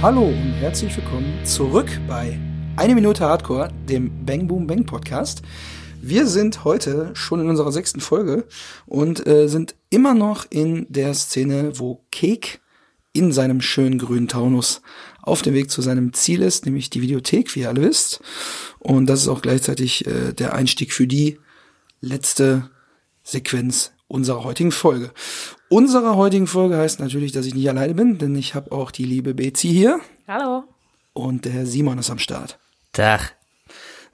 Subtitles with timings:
[0.00, 2.38] Hallo und herzlich willkommen zurück bei
[2.76, 5.42] Eine Minute Hardcore, dem Bang Boom Bang Podcast.
[6.00, 8.46] Wir sind heute schon in unserer sechsten Folge
[8.86, 12.60] und äh, sind immer noch in der Szene, wo Cake
[13.12, 14.82] in seinem schönen grünen Taunus
[15.20, 18.20] auf dem Weg zu seinem Ziel ist, nämlich die Videothek, wie ihr alle wisst.
[18.78, 21.40] Und das ist auch gleichzeitig äh, der Einstieg für die
[22.00, 22.70] letzte
[23.24, 25.12] Sequenz unserer heutigen Folge.
[25.68, 29.04] Unsere heutigen Folge heißt natürlich, dass ich nicht alleine bin, denn ich habe auch die
[29.04, 30.64] liebe Betsy hier Hallo.
[31.12, 32.58] und der Simon ist am Start.
[32.92, 33.36] Tag.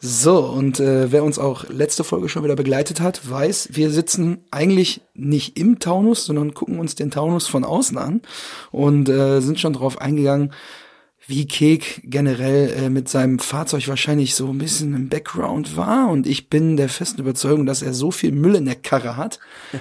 [0.01, 4.45] So, und äh, wer uns auch letzte Folge schon wieder begleitet hat, weiß, wir sitzen
[4.51, 8.21] eigentlich nicht im Taunus, sondern gucken uns den Taunus von außen an
[8.71, 10.53] und äh, sind schon drauf eingegangen,
[11.27, 16.09] wie Kek generell äh, mit seinem Fahrzeug wahrscheinlich so ein bisschen im Background war.
[16.09, 19.39] Und ich bin der festen Überzeugung, dass er so viel Müll in der Karre hat,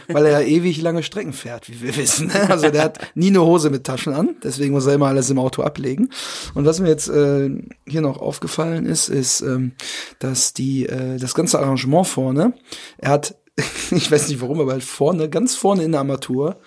[0.08, 2.32] weil er ewig lange Strecken fährt, wie wir wissen.
[2.54, 5.40] Also der hat nie eine Hose mit Taschen an, deswegen muss er immer alles im
[5.40, 6.10] Auto ablegen.
[6.54, 7.50] Und was mir jetzt äh,
[7.88, 9.72] hier noch aufgefallen ist, ist, ähm,
[10.20, 12.54] dass die äh, das ganze Arrangement vorne,
[12.98, 13.36] er hat,
[13.92, 16.60] ich weiß nicht warum, aber halt vorne, ganz vorne in der Armatur,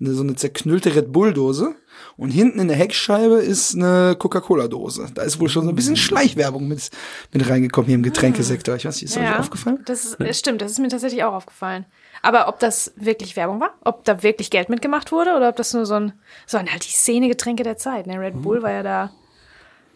[0.00, 1.74] eine, so eine zerknüllte Red Bull-Dose.
[2.16, 5.08] Und hinten in der Heckscheibe ist eine Coca-Cola-Dose.
[5.14, 6.90] Da ist wohl schon so ein bisschen Schleichwerbung mit,
[7.32, 8.76] mit reingekommen hier im Getränkesektor.
[8.76, 9.80] Ich weiß nicht, ist euch aufgefallen?
[9.84, 11.86] Das ist, das stimmt, das ist mir tatsächlich auch aufgefallen.
[12.22, 15.72] Aber ob das wirklich Werbung war, ob da wirklich Geld mitgemacht wurde oder ob das
[15.74, 16.12] nur so ein,
[16.46, 18.06] so ein halt die Szene-Getränke der Zeit.
[18.06, 18.18] Ne?
[18.20, 19.10] Red Bull war ja da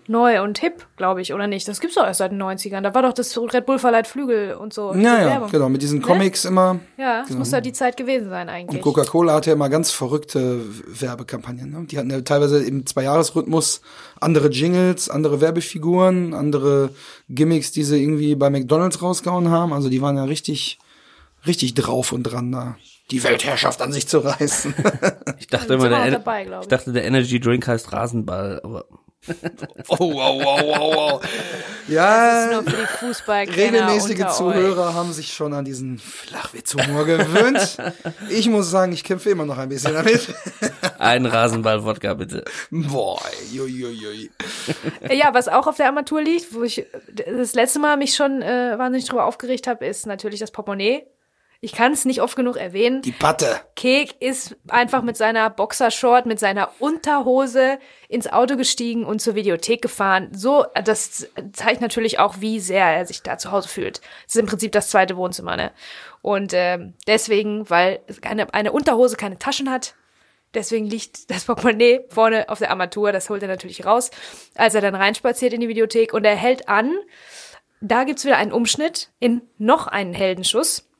[0.08, 1.66] neu und hip, glaube ich, oder nicht?
[1.68, 2.82] Das gibt's doch erst seit den 90ern.
[2.82, 4.94] Da war doch das Red Bull verleiht Flügel und so.
[4.94, 5.50] Ja, ja, Werbung.
[5.50, 5.68] genau.
[5.68, 6.80] Mit diesen Comics immer.
[6.96, 8.76] Ja, das muss ja die Zeit gewesen sein eigentlich.
[8.76, 10.60] Und Coca-Cola hatte ja immer ganz verrückte
[11.00, 11.70] Werbekampagnen.
[11.70, 11.86] Ne?
[11.86, 13.80] Die hatten ja teilweise im Zwei-Jahres-Rhythmus
[14.20, 16.90] andere Jingles, andere Werbefiguren, andere
[17.28, 19.72] Gimmicks, die sie irgendwie bei McDonalds rausgehauen haben.
[19.72, 20.78] Also die waren ja richtig,
[21.46, 22.76] richtig drauf und dran da.
[23.10, 24.74] Die Weltherrschaft an sich zu reißen.
[25.38, 26.50] Ich dachte immer, der, dabei, ich.
[26.62, 28.86] ich dachte, der Energy Drink heißt Rasenball, aber
[29.88, 31.20] oh, wow, wow, wow, wow.
[31.22, 37.04] Das ist Ja, nur für die Fußball regelmäßige Zuhörer haben sich schon an diesen Flachwitzhumor
[37.04, 37.76] gewöhnt.
[38.28, 40.28] Ich muss sagen, ich kämpfe immer noch ein bisschen damit.
[40.98, 42.44] ein Rasenball-Wodka bitte.
[42.70, 43.20] Boah,
[43.52, 44.30] jui, jui, jui.
[45.10, 48.78] Ja, was auch auf der Armatur liegt, wo ich das letzte Mal mich schon äh,
[48.78, 51.06] wahnsinnig drüber aufgeregt habe, ist natürlich das Portemonnaie.
[51.64, 53.00] Ich kann es nicht oft genug erwähnen.
[53.00, 53.58] Die Patte.
[53.74, 59.80] Kek ist einfach mit seiner Boxershort, mit seiner Unterhose ins Auto gestiegen und zur Videothek
[59.80, 60.28] gefahren.
[60.34, 64.02] So, das zeigt natürlich auch, wie sehr er sich da zu Hause fühlt.
[64.26, 65.72] Es ist im Prinzip das zweite Wohnzimmer, ne?
[66.20, 69.94] Und ähm, deswegen, weil eine, eine Unterhose keine Taschen hat,
[70.52, 73.10] deswegen liegt das Portemonnaie vorne auf der Armatur.
[73.10, 74.10] Das holt er natürlich raus,
[74.54, 76.92] als er dann reinspaziert in die Videothek und er hält an.
[77.80, 80.90] Da gibt's wieder einen Umschnitt in noch einen Heldenschuss.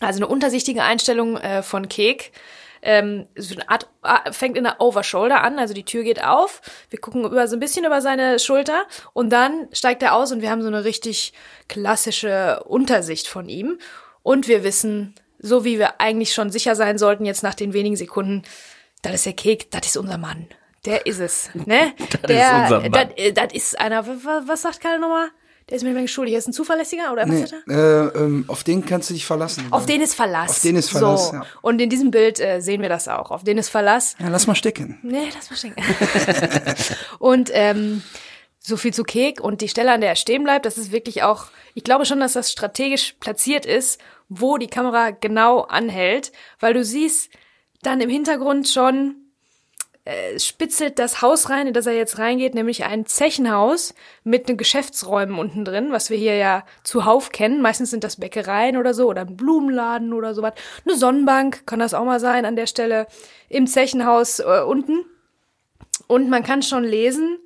[0.00, 2.32] Also eine untersichtige Einstellung äh, von Kek.
[2.80, 6.62] Ähm, so eine Art, ah, fängt in der Overshoulder an, also die Tür geht auf.
[6.90, 10.42] Wir gucken über so ein bisschen über seine Schulter und dann steigt er aus und
[10.42, 11.32] wir haben so eine richtig
[11.68, 13.78] klassische Untersicht von ihm.
[14.22, 17.96] Und wir wissen, so wie wir eigentlich schon sicher sein sollten, jetzt nach den wenigen
[17.96, 18.42] Sekunden,
[19.02, 20.46] das ist der Kek, das ist unser Mann.
[20.84, 21.94] Der ist es, ne?
[22.10, 22.92] Das der, ist unser Mann.
[22.92, 25.30] Das, äh, das ist einer, was, was sagt Karl nochmal?
[25.68, 26.34] Der ist mir nicht mehr schuldig.
[26.34, 29.66] Ist ein zuverlässiger oder was Nee, äh, ähm, auf den kannst du dich verlassen.
[29.70, 30.50] Auf den ist Verlass.
[30.50, 31.34] Auf den ist Verlass, So.
[31.34, 31.46] ja.
[31.60, 33.30] Und in diesem Bild äh, sehen wir das auch.
[33.30, 34.16] Auf den ist Verlass.
[34.18, 34.98] Ja, lass mal stecken.
[35.02, 35.82] Nee, lass mal schenken.
[37.18, 38.02] und ähm,
[38.60, 41.22] so viel zu Kek und die Stelle, an der er stehen bleibt, das ist wirklich
[41.22, 46.74] auch, ich glaube schon, dass das strategisch platziert ist, wo die Kamera genau anhält, weil
[46.74, 47.30] du siehst
[47.82, 49.16] dann im Hintergrund schon
[50.08, 53.92] äh, spitzelt das Haus rein, in das er jetzt reingeht, nämlich ein Zechenhaus
[54.24, 57.60] mit den Geschäftsräumen unten drin, was wir hier ja zuhauf kennen.
[57.60, 60.54] Meistens sind das Bäckereien oder so oder ein Blumenladen oder sowas.
[60.86, 63.06] Eine Sonnenbank kann das auch mal sein an der Stelle
[63.50, 65.04] im Zechenhaus äh, unten.
[66.06, 67.38] Und man kann schon lesen,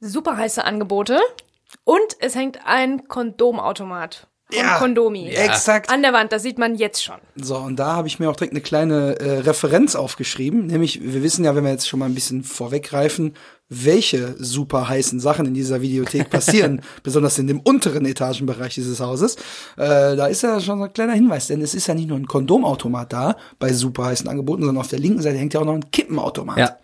[0.00, 1.20] super heiße Angebote.
[1.84, 5.90] Und es hängt ein Kondomautomat von Ja, Kondomi exakt.
[5.90, 6.32] an der Wand.
[6.32, 7.16] Das sieht man jetzt schon.
[7.34, 10.66] So, und da habe ich mir auch direkt eine kleine äh, Referenz aufgeschrieben.
[10.66, 13.34] Nämlich, wir wissen ja, wenn wir jetzt schon mal ein bisschen vorweggreifen,
[13.68, 19.34] welche super heißen Sachen in dieser Videothek passieren, besonders in dem unteren Etagenbereich dieses Hauses.
[19.76, 22.16] Äh, da ist ja schon so ein kleiner Hinweis, denn es ist ja nicht nur
[22.18, 25.64] ein Kondomautomat da bei super heißen Angeboten, sondern auf der linken Seite hängt ja auch
[25.64, 26.58] noch ein Kippenautomat.
[26.58, 26.76] Ja.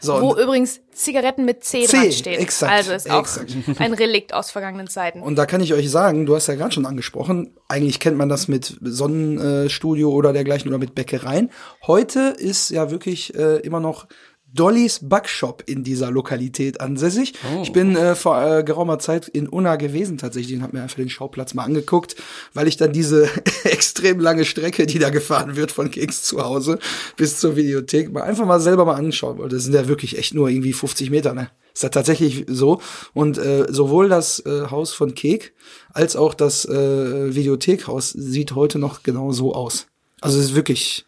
[0.00, 2.40] So, Wo und, übrigen Zigaretten mit C, C, dran stehen.
[2.40, 3.54] exakt, also ist auch exakt.
[3.78, 5.22] ein Relikt aus vergangenen Zeiten.
[5.22, 8.28] und da kann ich euch sagen, du hast ja gerade schon angesprochen, eigentlich kennt man
[8.28, 11.50] das mit Sonnenstudio oder dergleichen oder mit Bäckereien.
[11.86, 14.06] Heute ist ja wirklich äh, immer noch
[14.54, 17.34] Dollys Backshop in dieser Lokalität ansässig.
[17.62, 20.96] Ich bin äh, vor äh, geraumer Zeit in Unna gewesen tatsächlich und habe mir einfach
[20.96, 22.16] den Schauplatz mal angeguckt,
[22.54, 23.28] weil ich dann diese
[23.64, 26.78] extrem lange Strecke, die da gefahren wird von Keks zu Hause
[27.16, 29.56] bis zur Videothek, mal einfach mal selber mal anschauen wollte.
[29.56, 31.50] Das sind ja wirklich echt nur irgendwie 50 Meter, ne?
[31.74, 32.80] Ist ja tatsächlich so.
[33.14, 35.54] Und äh, sowohl das äh, Haus von Kek
[35.92, 39.86] als auch das äh, Videothekhaus sieht heute noch genau so aus.
[40.20, 41.06] Also es ist wirklich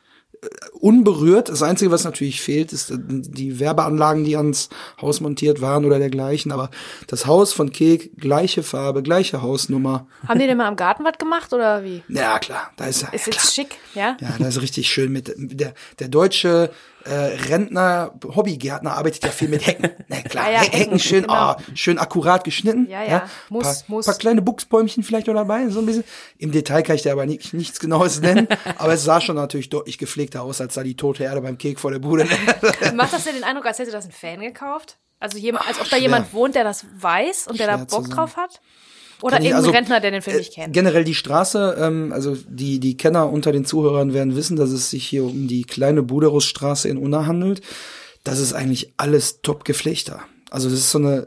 [0.73, 1.49] unberührt.
[1.49, 4.69] Das Einzige, was natürlich fehlt, ist äh, die Werbeanlagen, die ans
[5.01, 6.53] Haus montiert waren oder dergleichen.
[6.53, 6.71] Aber
[7.07, 10.07] das Haus von Kek, gleiche Farbe, gleiche Hausnummer.
[10.27, 12.03] Haben die denn mal am Garten was gemacht oder wie?
[12.09, 13.13] Ja, klar, da ist er.
[13.13, 14.17] Ist ja, jetzt schick, ja?
[14.21, 16.71] ja, das ist richtig schön mit der der deutsche
[17.05, 17.12] äh,
[17.49, 19.91] Rentner Hobbygärtner arbeitet ja viel mit Hecken.
[20.08, 21.35] Na klar, Ah ja, Hecken, Hecken, schön genau.
[21.35, 22.88] ah, schön akkurat geschnitten.
[22.88, 24.06] Ja, ja, muss, paar, muss.
[24.06, 26.05] Paar kleine Buchsbäumchen vielleicht noch dabei, so ein bisschen.
[26.38, 28.49] Im Detail kann ich dir aber nicht, nichts genaues nennen,
[28.79, 31.81] aber es sah schon natürlich deutlich gepflegter aus als da die tote Erde beim Kek
[31.81, 32.26] vor der Bude.
[32.94, 34.99] Macht das denn den Eindruck, als hätte das ein Fan gekauft?
[35.19, 36.00] Also jemand, als ob da schwer.
[36.00, 38.61] jemand wohnt, der das weiß und der da Schwer Bock drauf hat?
[39.22, 40.72] Oder irgendein also, Rentner, der den Film nicht Äh, kennt?
[40.72, 44.90] Generell die Straße, ähm, also die, die Kenner unter den Zuhörern werden wissen, dass es
[44.90, 47.61] sich hier um die kleine Buderusstraße in Unna handelt.
[48.25, 50.20] Das ist eigentlich alles top gepflegter.
[50.50, 51.26] Also das ist so eine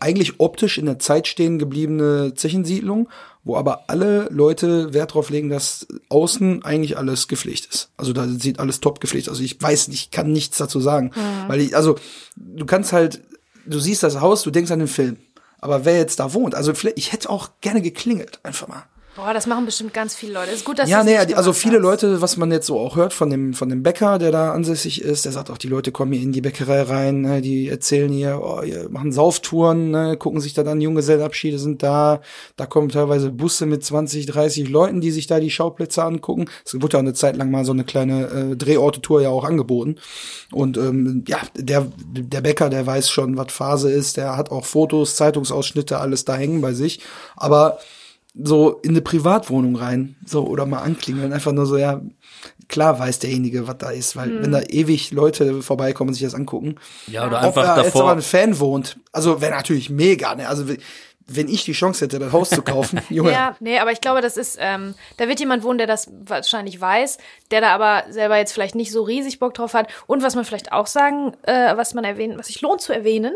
[0.00, 3.08] eigentlich optisch in der Zeit stehen gebliebene Zechensiedlung,
[3.44, 7.90] wo aber alle Leute Wert drauf legen, dass außen eigentlich alles gepflegt ist.
[7.96, 9.40] Also da sieht alles top gepflegt aus.
[9.40, 11.10] Ich weiß nicht, ich kann nichts dazu sagen,
[11.48, 11.96] weil ich, also
[12.36, 13.20] du kannst halt,
[13.66, 15.18] du siehst das Haus, du denkst an den Film.
[15.62, 18.82] Aber wer jetzt da wohnt, also vielleicht, ich hätte auch gerne geklingelt, einfach mal.
[19.14, 20.52] Boah, das machen bestimmt ganz viele Leute.
[20.52, 21.82] Ist gut, dass Ja, du's nee, also viele hast.
[21.82, 25.02] Leute, was man jetzt so auch hört von dem, von dem Bäcker, der da ansässig
[25.02, 28.10] ist, der sagt auch, die Leute kommen hier in die Bäckerei rein, ne, die erzählen
[28.10, 32.22] hier, oh, hier machen Sauftouren, ne, gucken sich da dann Junggesellenabschiede sind da,
[32.56, 36.46] da kommen teilweise Busse mit 20, 30 Leuten, die sich da die Schauplätze angucken.
[36.64, 39.96] Es wurde ja eine Zeit lang mal so eine kleine äh, Drehorte-Tour ja auch angeboten.
[40.52, 44.64] Und ähm, ja, der, der Bäcker, der weiß schon, was Phase ist, der hat auch
[44.64, 47.00] Fotos, Zeitungsausschnitte, alles da hängen bei sich.
[47.36, 47.78] Aber
[48.34, 52.00] so in eine Privatwohnung rein, so oder mal anklingeln, einfach nur so, ja,
[52.68, 54.42] klar weiß derjenige, was da ist, weil Hm.
[54.42, 56.76] wenn da ewig Leute vorbeikommen und sich das angucken,
[57.06, 58.12] Ja, oder ob einfach da jetzt aber davor.
[58.12, 60.48] ein Fan wohnt, also wäre natürlich mega, ne?
[60.48, 60.78] Also wenn-
[61.28, 64.20] wenn ich die Chance hätte, das Haus zu kaufen, Junge, Ja, nee, aber ich glaube,
[64.22, 67.18] das ist, ähm, da wird jemand wohnen, der das wahrscheinlich weiß,
[67.52, 69.86] der da aber selber jetzt vielleicht nicht so riesig Bock drauf hat.
[70.08, 73.34] Und was man vielleicht auch sagen, äh, was man erwähnen, was sich lohnt zu erwähnen,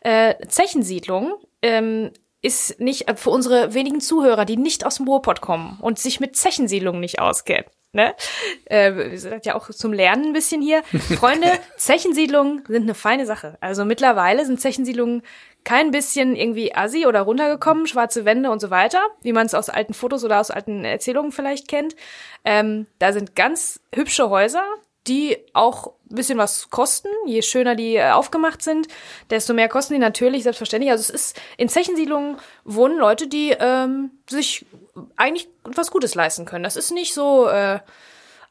[0.00, 2.10] äh, Zechensiedlung, ähm,
[2.46, 6.20] ist nicht äh, für unsere wenigen Zuhörer, die nicht aus dem Ruhrpott kommen und sich
[6.20, 7.66] mit Zechensiedlungen nicht auskennen.
[7.92, 8.14] Ne?
[8.66, 10.82] Äh, wir sind ja auch zum Lernen ein bisschen hier.
[11.18, 13.56] Freunde, Zechensiedlungen sind eine feine Sache.
[13.60, 15.22] Also mittlerweile sind Zechensiedlungen
[15.64, 19.68] kein bisschen irgendwie assi oder runtergekommen, schwarze Wände und so weiter, wie man es aus
[19.68, 21.96] alten Fotos oder aus alten Erzählungen vielleicht kennt.
[22.44, 24.64] Ähm, da sind ganz hübsche Häuser,
[25.08, 27.08] die auch ein bisschen was kosten.
[27.26, 28.88] Je schöner die äh, aufgemacht sind,
[29.30, 30.90] desto mehr kosten die natürlich, selbstverständlich.
[30.90, 34.66] Also es ist, in Zechensiedlungen wohnen Leute, die ähm, sich
[35.16, 36.64] eigentlich was Gutes leisten können.
[36.64, 37.80] Das ist nicht so äh,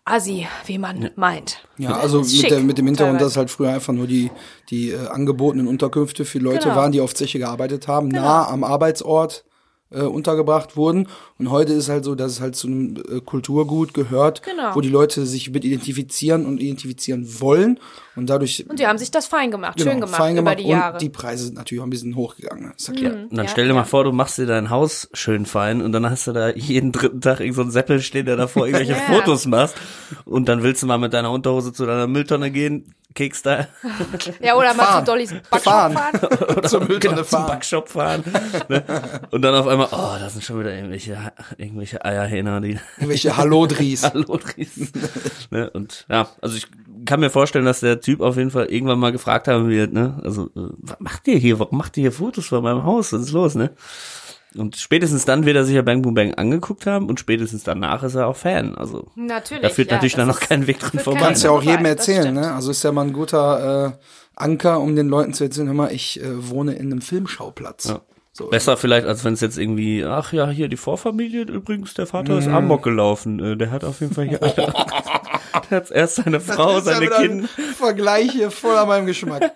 [0.05, 1.67] assi, wie man meint.
[1.77, 4.31] Ja, also mit, der, mit dem Hintergrund, dass halt früher einfach nur die,
[4.69, 6.75] die äh, angebotenen Unterkünfte für Leute Genau.
[6.75, 9.43] waren, die auf Zeche gearbeitet haben, nah am Arbeitsort
[9.91, 11.07] äh, untergebracht wurden.
[11.37, 14.75] Und heute ist halt so, dass es halt zu einem äh, Kulturgut gehört, Genau.
[14.75, 17.79] wo die Leute sich mit identifizieren und identifizieren wollen.
[18.15, 20.63] Und dadurch Und die haben sich das fein gemacht, schön gemacht, Genau, fein gemacht über
[20.63, 20.93] die Jahre.
[20.93, 22.73] und die Preise sind natürlich auch ein bisschen hochgegangen.
[22.75, 23.13] Ist ja klar.
[23.13, 25.91] Und dann Ja, stell dir mal vor, du machst dir dein Haus schön fein und
[25.91, 28.93] dann hast du da jeden dritten Tag irgend so einen Seppel stehen, der davor irgendwelche
[28.93, 28.97] Ja.
[28.99, 29.75] Fotos machst.
[30.25, 33.67] Und dann willst du mal mit deiner Unterhose zu deiner Mülltonne gehen, Kekstyle,
[34.41, 35.93] ja, oder mal zu Dollys Backshop Fahren.
[35.93, 36.63] fahren.
[36.67, 37.47] Zur Mülltonne genau, zum fahren.
[37.47, 38.23] Backshop fahren.
[38.67, 38.83] ne?
[39.31, 41.17] Und dann auf einmal, oh, da sind schon wieder irgendwelche,
[41.57, 44.03] irgendwelche Eierhähner, die Irgendwelche Hallodries.
[44.13, 44.91] Hallo Dries.
[45.49, 45.69] ne?
[45.69, 46.67] Und ja, also ich
[47.05, 50.19] kann mir vorstellen, dass der Typ auf jeden Fall irgendwann mal gefragt haben wird, ne?
[50.23, 51.59] Also, äh, was macht ihr hier?
[51.59, 53.13] Warum macht ihr hier Fotos von meinem Haus?
[53.13, 53.71] Was ist los, ne?
[54.57, 58.03] Und spätestens dann wird er sich ja Bang Boom Bang angeguckt haben und spätestens danach
[58.03, 58.75] ist er auch Fan.
[58.75, 59.63] Also Natürlich.
[59.63, 61.19] da führt ja, natürlich dann noch kein Weg dran vorbei.
[61.19, 62.53] Kannst ja auch jedem erzählen, ne?
[62.53, 63.91] Also ist ja mal ein guter äh,
[64.35, 67.89] Anker, um den Leuten zu erzählen, hör mal, ich äh, wohne in einem Filmschauplatz.
[67.89, 68.01] Ja.
[68.37, 68.47] So.
[68.49, 72.37] Besser vielleicht, als wenn es jetzt irgendwie, ach ja, hier die Vorfamilie übrigens, der Vater
[72.37, 73.39] ist Amok gelaufen.
[73.39, 74.41] Äh, Der hat auf jeden Fall hier,
[75.69, 79.05] der hat erst seine Frau, Das ist ja seine Kinder, Vergleich hier voll an meinem
[79.05, 79.53] Geschmack.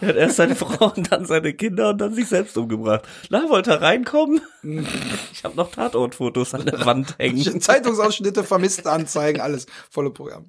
[0.00, 3.02] der hat erst seine Frau und dann seine Kinder und dann sich selbst umgebracht.
[3.30, 4.40] Na, wollte er reinkommen?
[5.32, 7.60] Ich habe noch Tatortfotos an der Wand hängen.
[7.60, 10.46] Zeitungsausschnitte, vermisste Anzeigen, alles volle Programm.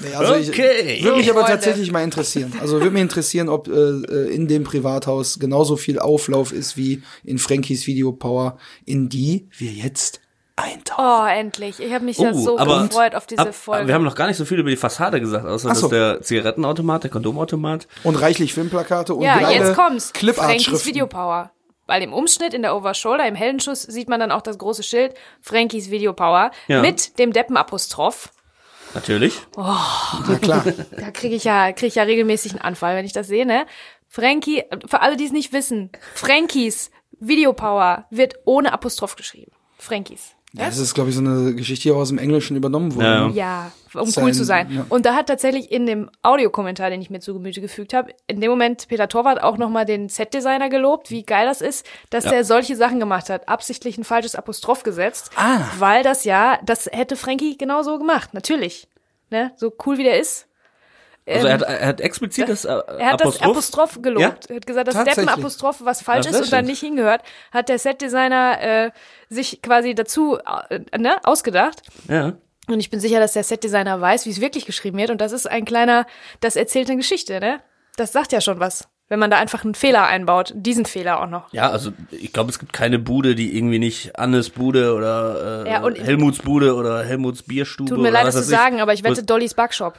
[0.00, 0.96] Nee, also Okay.
[0.98, 1.54] ich würde mich aber Freunde.
[1.54, 2.52] tatsächlich mal interessieren.
[2.60, 7.02] Also würde mich interessieren, ob äh, äh, in dem Privathaus genauso viel Auflauf ist wie
[7.24, 10.20] in Frankies Videopower, in die wir jetzt
[10.56, 11.04] eintauchen.
[11.04, 11.80] Oh, endlich.
[11.80, 13.86] Ich habe mich ja Oh, so aber- gefreut auf diese Ab, Folge.
[13.88, 15.82] wir haben noch gar nicht so viel über die Fassade gesagt, außer so.
[15.82, 17.86] dass der Zigarettenautomat, der Kondomautomat.
[18.02, 20.12] Und reichlich Filmplakate und ja, jetzt kommt's.
[20.34, 20.86] Frankies.
[20.86, 21.50] Videopower.
[21.86, 25.14] Weil im Umschnitt, in der Overshoulder, im Heldenschuss sieht man dann auch das große Schild
[25.40, 26.80] Frankies Videopower Ja.
[26.80, 28.30] mit dem Deppenapostroph.
[28.94, 29.38] Natürlich.
[29.56, 30.64] Na klar.
[30.98, 33.66] Da kriege ich ja, krieg ich ja regelmäßig einen Anfall, wenn ich das sehe, ne?
[34.08, 39.52] Frankie, für alle, die es nicht wissen, Frankies Videopower wird ohne Apostroph geschrieben.
[39.78, 40.34] Frankies.
[40.58, 43.06] Ja, das ist, glaube ich, so eine Geschichte, die auch aus dem Englischen übernommen wurde.
[43.06, 43.28] Ja?
[43.28, 44.70] Ja, um Sein- cool zu sein.
[44.70, 44.86] ja.
[44.88, 48.40] Und da hat tatsächlich in dem Audiokommentar, den ich mir zu Gemüte gefügt habe, in
[48.40, 52.30] dem Moment Peter Torwart auch nochmal den Set-Designer gelobt, wie geil das ist, dass Ja.
[52.32, 55.60] der solche Sachen gemacht hat, absichtlich ein falsches Apostroph gesetzt, Ah.
[55.78, 58.88] weil das ja, das hätte Frankie genauso gemacht, natürlich.
[59.30, 59.52] Ne?
[59.56, 60.46] So cool wie der ist.
[61.28, 62.68] Also Ähm, er hat, er hat explizit das äh,
[62.98, 64.00] er hat das Apostroph.
[64.00, 64.20] Gelobt.
[64.20, 64.36] Ja?
[64.48, 65.04] Er hat gesagt, dass.
[65.04, 66.68] Deppenapostroph was falsch ist das und dann stimmt.
[66.68, 68.90] nicht hingehört, hat der Setdesigner äh,
[69.28, 70.38] sich quasi dazu
[70.70, 71.82] äh, ne, ausgedacht.
[72.08, 72.34] Ja.
[72.68, 75.10] Und ich bin sicher, dass der Setdesigner weiß, wie es wirklich geschrieben wird.
[75.10, 76.06] Und das ist ein kleiner,
[76.40, 77.60] das erzählt eine Geschichte, ne?
[77.96, 78.88] Das sagt ja schon was.
[79.08, 81.52] Wenn man da einfach einen Fehler einbaut, diesen Fehler auch noch.
[81.52, 85.70] Ja, also ich glaube, es gibt keine Bude, die irgendwie nicht Annes Bude oder äh,
[85.70, 88.46] Ja, Helmuts Bude oder Helmuts Bierstube Tut mir leid, das zu ich.
[88.46, 89.94] sagen, aber ich wette Dollys Backshop.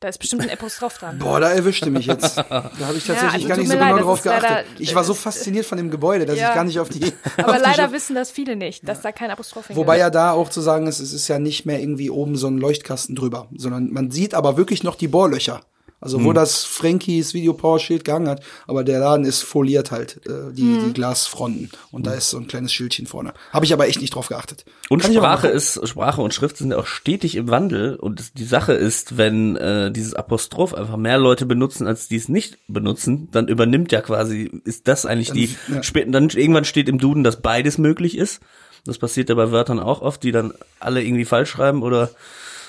[0.00, 1.18] Da ist bestimmt ein Apostroph dran.
[1.18, 2.36] Boah, da erwischte mich jetzt.
[2.38, 4.66] Da habe ich tatsächlich also gar nicht so leid, genau drauf ist leider- geachtet.
[4.78, 6.50] Ich war so fasziniert von dem Gebäude, dass Ja.
[6.50, 7.00] ich gar nicht auf die.
[7.36, 9.86] Aber auf die leider Scho- wissen das viele nicht, dass da kein Apostroph hingehört.
[9.88, 12.46] Wobei ja da auch zu sagen ist, es ist ja nicht mehr irgendwie oben so
[12.46, 15.62] ein Leuchtkasten drüber, sondern man sieht aber wirklich noch die Bohrlöcher.
[16.00, 16.24] Also Hm.
[16.26, 20.52] wo das Frankies Video Power Schild gehangen hat, aber der Laden ist foliert halt, äh,
[20.52, 20.84] die, Hm.
[20.86, 21.70] die Glasfronten.
[21.90, 23.34] Und da ist so ein kleines Schildchen vorne.
[23.52, 24.64] Habe ich aber echt nicht drauf geachtet.
[24.88, 27.96] Und Kann Sprache ist, Sprache und Schrift sind ja auch stetig im Wandel.
[27.96, 32.28] Und die Sache ist, wenn äh, dieses Apostroph einfach mehr Leute benutzen, als die es
[32.28, 36.04] nicht benutzen, dann übernimmt ja quasi, ist das eigentlich die, ja.
[36.06, 38.40] dann irgendwann steht im Duden, dass beides möglich ist.
[38.84, 42.10] Das passiert ja bei Wörtern auch oft, die dann alle irgendwie falsch schreiben oder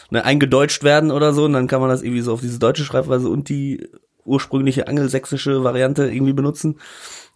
[0.09, 1.45] ne, eingedeutscht werden oder so.
[1.45, 3.87] Und dann kann man das irgendwie so auf diese deutsche Schreibweise und die
[4.25, 6.79] ursprüngliche angelsächsische Variante irgendwie benutzen.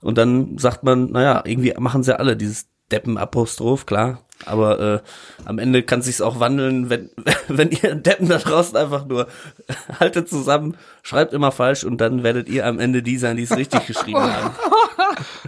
[0.01, 4.21] Und dann sagt man, naja, irgendwie machen sie alle dieses Deppen-Apostroph, klar.
[4.45, 4.99] Aber äh,
[5.45, 7.09] am Ende kann sich's auch wandeln, wenn,
[7.47, 9.27] wenn ihr Deppen da draußen einfach nur
[9.99, 13.55] haltet zusammen, schreibt immer falsch und dann werdet ihr am Ende die sein, die es
[13.55, 14.55] richtig geschrieben haben.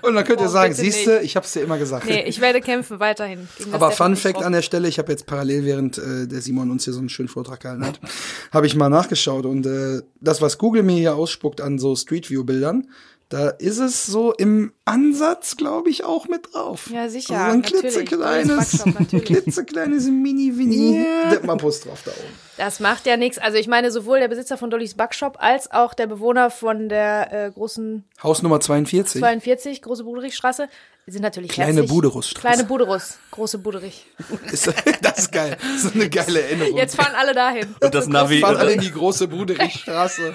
[0.02, 2.06] Und dann könnt ihr Oh, sagen, bitte siehste, ich hab's dir immer gesagt.
[2.06, 3.48] Nee, ich werde kämpfen weiterhin.
[3.72, 4.16] Aber Fun.
[4.16, 7.00] Fact an der Stelle, ich habe jetzt parallel, während äh, der Simon uns hier so
[7.00, 8.00] einen schönen Vortrag gehalten hat,
[8.52, 12.30] habe ich mal nachgeschaut und äh, das, was Google mir hier ausspuckt an so Street
[12.30, 12.90] View Bildern,
[13.30, 16.90] da ist es so im Ansatz, glaube ich, auch mit drauf.
[16.94, 17.82] Ja, sicher, Also so ein natürlich.
[17.82, 19.26] klitzekleines, Backshop, natürlich.
[19.44, 22.45] klitzekleines Mini-Winnie Deppenapostroph da oben.
[22.58, 23.38] Das macht ja nichts.
[23.38, 27.32] Also ich meine, sowohl der Besitzer von Dollys Backshop als auch der Bewohner von der
[27.48, 29.20] äh, großen Haus Nummer 42.
[29.22, 30.70] 42, große Buderichstraße,
[31.08, 31.84] sind natürlich Kleine.
[31.84, 32.42] Buderusstraße.
[32.42, 34.08] Kleine Buderus, große Buderich.
[34.52, 35.56] Ist, das ist geil.
[35.62, 36.78] Das ist eine geile Erinnerung.
[36.78, 37.76] Jetzt fahren alle dahin.
[37.80, 40.34] Und das Navi, fahren alle in und, die große Buderichstraße.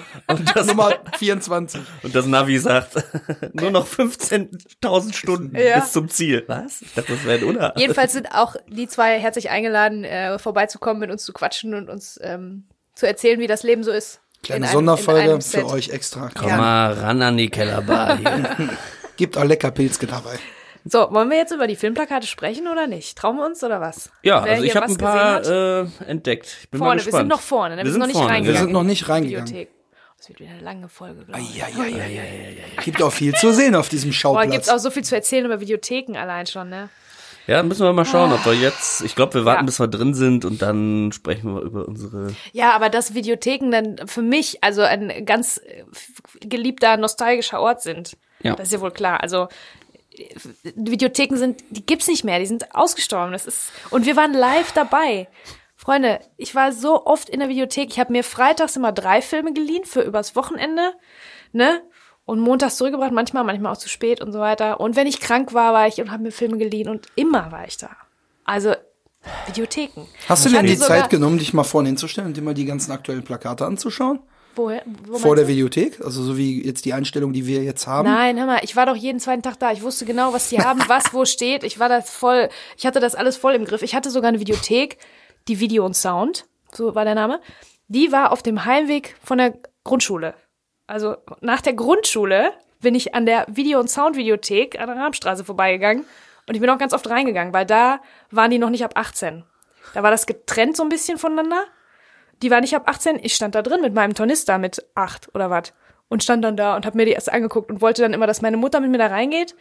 [0.55, 1.81] das- Nummer 24.
[2.03, 3.03] und das Navi sagt,
[3.53, 5.79] nur noch 15.000 Stunden Ja.
[5.79, 6.43] bis zum Ziel.
[6.47, 6.81] Was?
[6.81, 7.77] Ich dachte, das wäre ein Unart.
[7.79, 12.10] Jedenfalls sind auch die zwei herzlich eingeladen, äh, vorbeizukommen, mit uns zu quatschen und uns
[12.23, 12.65] ähm,
[12.95, 14.19] zu erzählen, wie das Leben so ist.
[14.43, 15.61] Kleine In einem- in Sonderfolge Set.
[15.61, 16.29] für euch extra.
[16.37, 16.57] Komm Ja.
[16.57, 18.69] mal ran an die Kellerbar hier.
[19.17, 20.39] Gibt auch lecker Pilzke dabei.
[20.83, 23.15] So, wollen wir jetzt über die Filmplakate sprechen oder nicht?
[23.15, 24.09] Trauen wir uns oder was?
[24.23, 26.57] Ja, Wer also ich habe was ein paar äh, entdeckt.
[26.63, 27.21] Ich bin mal Vorne, wir gespannt.
[27.21, 27.83] sind noch vorne, ne?
[27.83, 28.59] Wir sind noch nicht vorne, reingegangen.
[28.59, 29.45] Wir sind noch nicht reingegangen.
[29.45, 29.69] Bibliothek.
[30.17, 31.55] Das wird wieder eine lange Folge, glaube ich.
[31.57, 32.81] Ja, ja, ja, ja, ja.
[32.83, 34.49] Gibt auch viel zu sehen auf diesem Boah, Schauplatz.
[34.51, 36.89] gibt's auch so viel zu erzählen über Videotheken allein schon, ne?
[37.47, 39.65] Ja, müssen wir mal schauen, ob wir jetzt, ich glaube, wir warten, Ja.
[39.65, 42.33] bis wir drin sind und dann sprechen wir über unsere.
[42.53, 45.83] Ja, aber dass Videotheken dann für mich also ein ganz äh,
[46.41, 48.17] geliebter nostalgischer Ort sind.
[48.43, 48.55] Ja.
[48.55, 49.21] Das ist ja wohl klar.
[49.21, 49.47] Also
[50.15, 50.25] äh,
[50.75, 53.31] Videotheken sind, die gibt's nicht mehr, die sind ausgestorben.
[53.33, 55.27] Das ist und wir waren live dabei.
[55.75, 57.89] Freunde, ich war so oft in der Videothek.
[57.89, 60.93] Ich habe mir freitags immer drei Filme geliehen für übers Wochenende,
[61.53, 61.81] ne?
[62.25, 64.79] Und montags zurückgebracht, manchmal, manchmal auch zu spät und so weiter.
[64.79, 67.67] Und wenn ich krank war, war ich und habe mir Filme geliehen und immer war
[67.67, 67.89] ich da.
[68.45, 68.73] Also
[69.47, 70.07] Videotheken.
[70.27, 72.91] Hast du denn die Zeit genommen, dich mal vorne hinzustellen und dir mal die ganzen
[72.91, 74.19] aktuellen Plakate anzuschauen?
[74.55, 74.83] Woher?
[75.05, 75.51] Wo Vor der du?
[75.51, 76.03] Videothek?
[76.03, 78.09] Also so wie jetzt die Einstellung, die wir jetzt haben?
[78.09, 79.71] Nein, hör mal, ich war doch jeden zweiten Tag da.
[79.71, 81.63] Ich wusste genau, was die haben, was wo steht.
[81.63, 83.81] Ich war das voll, ich hatte das alles voll im Griff.
[83.81, 84.97] Ich hatte sogar eine Videothek,
[85.47, 87.39] die Video und Sound, so war der Name.
[87.87, 90.33] Die war auf dem Heimweg von der Grundschule.
[90.91, 96.03] Also nach der Grundschule bin ich an der Video- und Sound-Videothek an der Rahmstraße vorbeigegangen.
[96.47, 99.45] Und ich bin auch ganz oft reingegangen, weil da waren die noch nicht ab 18.
[99.93, 101.63] Da war das getrennt so ein bisschen voneinander.
[102.41, 105.49] Die war nicht ab 18, ich stand da drin mit meinem Tornister mit 8 oder
[105.49, 105.71] was.
[106.09, 108.41] Und stand dann da und hab mir die erst angeguckt und wollte dann immer, dass
[108.41, 109.55] meine Mutter mit mir da reingeht,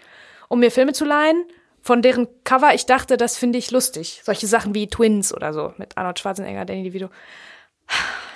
[0.49, 1.45] um mir Filme zu leihen,
[1.81, 4.21] von deren Cover ich dachte, das finde ich lustig.
[4.25, 7.09] Solche Sachen wie Twins oder so mit Arnold Schwarzenegger, Danny DeVito.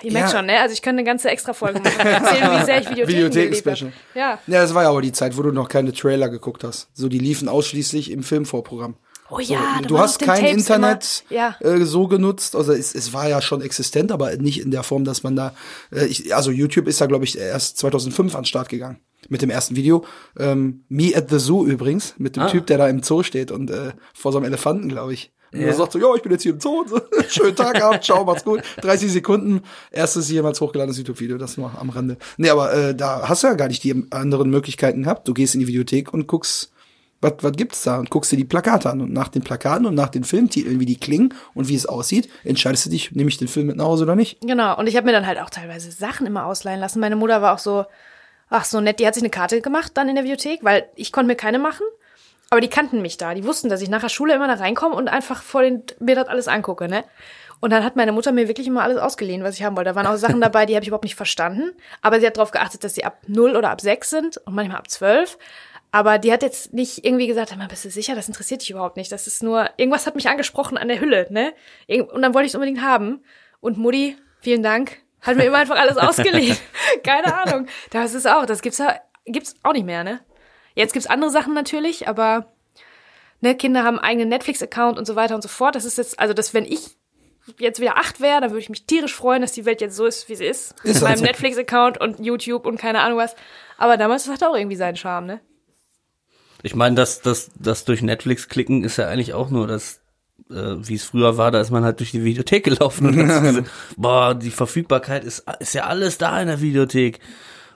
[0.03, 0.39] Ihr merkt Ja.
[0.39, 0.61] schon, ne?
[0.61, 1.99] Also ich könnte eine ganze Extra-Folge machen.
[2.07, 3.93] Erzählen, wie sehr ich Videotheken habe.
[4.15, 4.39] Ja.
[4.47, 6.89] Ja, das war ja aber die Zeit, wo du noch keine Trailer geguckt hast.
[6.95, 8.97] So, die liefen ausschließlich im Filmvorprogramm.
[9.31, 11.57] Oh So, ja, da du hast kein Tapes Internet ja.
[11.61, 12.55] äh, so genutzt.
[12.55, 15.55] Also es, es war ja schon existent, aber nicht in der Form, dass man da.
[15.91, 18.99] Äh, ich, also YouTube ist da, glaube ich, erst 2005 an den Start gegangen
[19.31, 20.05] mit dem ersten Video.
[20.39, 22.49] Ähm, Me at the Zoo übrigens, mit dem Ah.
[22.51, 25.33] Typ, der da im Zoo steht und äh, vor so einem Elefanten, glaube ich.
[25.55, 25.69] Und Ja.
[25.69, 26.85] er sagt so, ja, ich bin jetzt hier im Zoo.
[26.87, 28.61] So, Schönen Tag gehabt, ciao, macht's gut.
[28.83, 32.17] 30 Sekunden, erstes jemals hochgeladenes YouTube-Video, das nur am Rande.
[32.37, 35.27] Nee, aber äh, da hast du ja gar nicht die anderen Möglichkeiten gehabt.
[35.29, 36.71] Du gehst in die Videothek und guckst,
[37.21, 37.99] was, was gibt's da?
[37.99, 39.01] Und guckst dir die Plakate an.
[39.01, 42.29] Und nach den Plakaten und nach den Filmtiteln, wie die klingen und wie es aussieht,
[42.45, 44.41] entscheidest du dich, nehme ich den Film mit nach Hause oder nicht.
[44.43, 47.01] Genau, und ich habe mir dann halt auch teilweise Sachen immer ausleihen lassen.
[47.01, 47.87] Meine Mutter war auch so,
[48.51, 51.13] ach so nett, die hat sich eine Karte gemacht dann in der Videothek, weil ich
[51.13, 51.87] konnte mir keine machen.
[52.55, 53.35] Aber die kannten mich da.
[53.35, 56.15] Die wussten, dass ich nach der Schule immer da reinkomme und einfach vor den, mir
[56.15, 57.03] das alles angucke, ne?
[57.59, 59.91] Und dann hat meine Mutter mir wirklich immer alles ausgeliehen, was ich haben wollte.
[59.91, 61.73] Da waren auch Sachen dabei, die habe ich überhaupt nicht verstanden.
[62.01, 64.79] Aber sie hat darauf geachtet, dass sie ab 0 oder ab 6 sind und manchmal
[64.79, 65.37] ab 12.
[65.91, 68.71] Aber die hat jetzt nicht irgendwie gesagt, "Hör mal, bist du sicher, das interessiert dich
[68.71, 69.11] überhaupt nicht.
[69.11, 71.55] Das ist nur, irgendwas hat mich angesprochen an der Hülle, ne?
[71.89, 73.25] Und dann wollte ich es unbedingt haben.
[73.59, 76.57] Und Mutti, vielen Dank, hat mir immer einfach alles ausgeliehen.
[77.03, 77.67] Keine Ahnung.
[77.91, 78.81] Das ist auch, das gibt's
[79.25, 80.21] gibt's auch nicht mehr, ne?
[80.75, 82.52] Jetzt gibt's andere Sachen natürlich, aber
[83.40, 85.75] ne, Kinder haben einen eigenen Netflix-Account und so weiter und so fort.
[85.75, 86.97] Das ist jetzt, also das, wenn ich
[87.59, 90.07] jetzt wieder acht wäre, dann würde ich mich tierisch freuen, dass die Welt jetzt so
[90.07, 90.73] ist, wie sie ist.
[90.83, 91.25] Ist Mit meinem halt so.
[91.25, 93.37] Netflix-Account und YouTube und keine Ahnung was.
[93.78, 95.40] Aber damals das hat auch irgendwie seinen Charme, ne?
[96.62, 100.00] Ich meine, das, das, das durch Netflix klicken ist ja eigentlich auch nur das,
[100.50, 103.66] äh, wie es früher war, da ist man halt durch die Videothek gelaufen und gesehen,
[103.99, 107.21] boah, die Verfügbarkeit ist, ist ja alles da in der Videothek.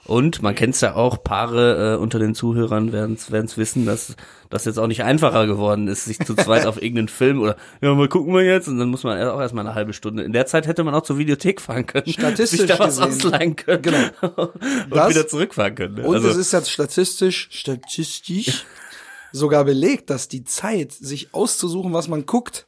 [0.09, 4.17] Und man kennt es ja auch, Paare äh, unter den Zuhörern werden es wissen, dass
[4.49, 7.95] das jetzt auch nicht einfacher geworden ist, sich zu zweit auf irgendeinen Film oder ja,
[7.95, 10.23] mal gucken wir jetzt und dann muss man auch erstmal eine halbe Stunde.
[10.23, 13.13] In der Zeit hätte man auch zur Videothek fahren können, Statistisch sich da was gesehen.
[13.27, 13.99] ausleihen können Genau.
[14.37, 14.51] und
[14.91, 15.95] Das- wieder zurückfahren können.
[15.97, 16.07] ne?
[16.07, 18.65] Und also, es ist jetzt statistisch, statistisch
[19.33, 22.65] sogar belegt, dass die Zeit, sich auszusuchen, was man guckt,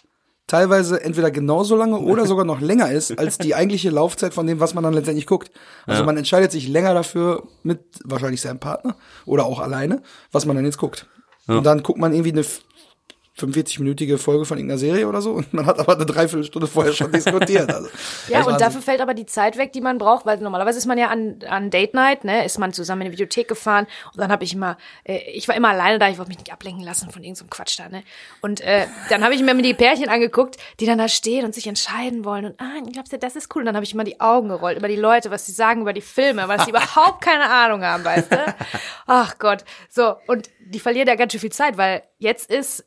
[0.51, 4.59] teilweise entweder genauso lange oder sogar noch länger ist, als die eigentliche Laufzeit von dem,
[4.61, 5.51] was man dann letztendlich guckt.
[5.87, 6.07] Also Ja.
[6.07, 8.97] man entscheidet sich länger dafür mit wahrscheinlich seinem Partner
[9.27, 11.07] oder auch alleine, was man dann jetzt guckt.
[11.47, 12.45] Und dann guckt man irgendwie eine
[13.41, 17.13] 45-minütige Folge von irgendeiner Serie oder so und man hat aber eine Dreiviertelstunde vorher schon
[17.13, 17.71] diskutiert.
[17.81, 17.89] Also,
[18.29, 20.99] Ja, und dafür fällt aber die Zeit weg, die man braucht, weil normalerweise ist man
[20.99, 24.31] ja an, an Date Night, ne, ist man zusammen in die Videothek gefahren und dann
[24.31, 27.11] habe ich immer, äh, ich war immer alleine da, ich wollte mich nicht ablenken lassen
[27.11, 28.03] von irgendeinem Quatsch da, ne.
[28.41, 31.67] Und äh, dann habe ich mir die Pärchen angeguckt, die dann da stehen und sich
[31.67, 33.63] entscheiden wollen und ah, glaubst du, das ist cool.
[33.63, 35.93] Und dann habe ich immer die Augen gerollt über die Leute, was sie sagen über
[35.93, 38.55] die Filme, weil sie überhaupt keine Ahnung haben, weißt du?
[39.07, 39.65] Ach Gott.
[39.89, 42.85] So, und die verlieren ja ganz schön viel Zeit, weil jetzt ist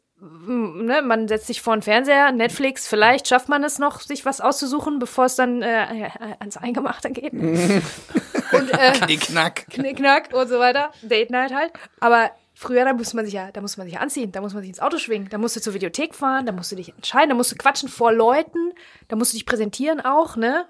[0.48, 4.42] ne, man setzt sich vor den Fernseher, Netflix, vielleicht schafft man es noch, sich was
[4.42, 6.10] auszusuchen, bevor es dann äh,
[6.40, 7.34] ans Eingemachte geht.
[7.34, 9.68] und äh, Knick-Knack.
[9.70, 11.72] Knickknack und so weiter, Date Night halt.
[12.00, 14.54] Aber früher, da musste man sich ja, da musste man sich ja anziehen, da muss
[14.54, 16.90] man sich ins Auto schwingen, da musst du zur Videothek fahren, da musst du dich
[16.96, 18.74] entscheiden, da musst du quatschen vor Leuten,
[19.08, 20.66] da musst du dich präsentieren auch, ne?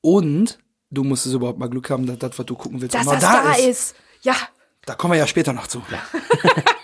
[0.00, 0.58] Und
[0.90, 3.42] du musstest überhaupt mal Glück haben, dass das, was du gucken willst, Dass das da,
[3.42, 3.66] da ist.
[3.66, 3.96] ist.
[4.22, 4.34] Ja,
[4.86, 5.82] Da kommen wir ja später noch zu.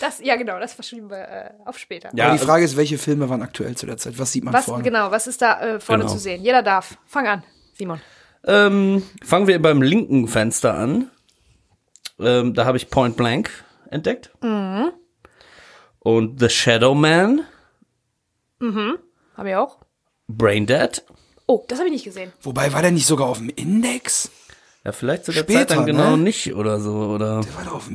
[0.00, 2.10] das, ja genau, das verschieben wir äh, auf später.
[2.14, 4.18] Ja, Aber die also- Frage ist, welche Filme waren aktuell zu der Zeit?
[4.18, 4.82] Was sieht man Was, vorne?
[4.82, 6.12] genau, was ist da äh, vorne Genau.
[6.14, 6.42] zu sehen?
[6.42, 6.96] Jeder darf.
[7.06, 7.42] Fang an,
[7.74, 8.00] Simon.
[8.44, 11.10] Ähm, fangen wir beim linken Fenster an.
[12.18, 13.50] Ähm, da habe ich Point Blank
[13.90, 14.30] entdeckt.
[16.00, 17.42] Und The Shadow Man,
[19.36, 19.78] Hab ich auch.
[20.28, 21.02] Brain Dead.
[21.46, 22.32] Oh, das habe ich nicht gesehen.
[22.42, 24.30] Wobei, war der nicht sogar auf dem Index?
[24.84, 26.24] Ja, vielleicht zu der Später, Zeit dann genau ne?
[26.24, 26.92] nicht oder so.
[26.92, 27.42] Oder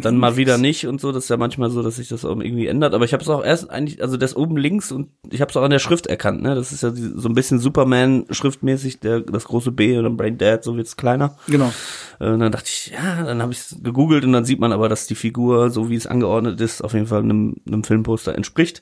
[0.02, 1.12] dann mal wieder nicht und so.
[1.12, 2.94] Das ist ja manchmal so, dass sich das auch irgendwie ändert.
[2.94, 5.58] Aber ich habe es auch erst eigentlich, also das oben links und ich habe es
[5.58, 6.42] auch an der Schrift erkannt.
[6.44, 10.16] Ne, Das ist ja die, so ein bisschen Superman-schriftmäßig, der das große B und dann
[10.16, 11.36] Brain Dead, so wird's kleiner.
[11.48, 11.74] Genau.
[12.22, 14.88] Äh, Und dann dachte ich, ja, dann habe ich gegoogelt und dann sieht man aber,
[14.88, 18.82] dass die Figur, so wie es angeordnet ist, auf jeden Fall einem, einem Filmposter entspricht.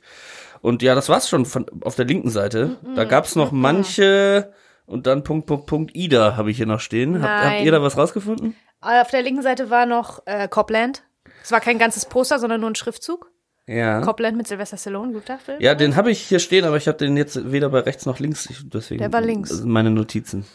[0.61, 2.77] Und ja, das war's schon von, auf der linken Seite.
[2.95, 4.51] Da gab's noch manche
[4.85, 7.21] und dann Punkt, Punkt, Punkt, Ida habe ich hier noch stehen.
[7.21, 8.55] Habt, habt ihr da was rausgefunden?
[8.83, 11.03] Äh, Auf der linken Seite war noch äh, Copland.
[11.43, 13.31] Es war kein ganzes Poster, sondern nur ein Schriftzug.
[13.67, 14.01] Ja.
[14.01, 15.59] Copland mit Sylvester Stallone, guter Film.
[15.59, 18.19] Ja, den habe ich hier stehen, aber ich habe den jetzt weder bei rechts noch
[18.19, 18.47] links.
[18.49, 19.63] Ich, deswegen Der war links.
[19.63, 20.45] Meine Notizen.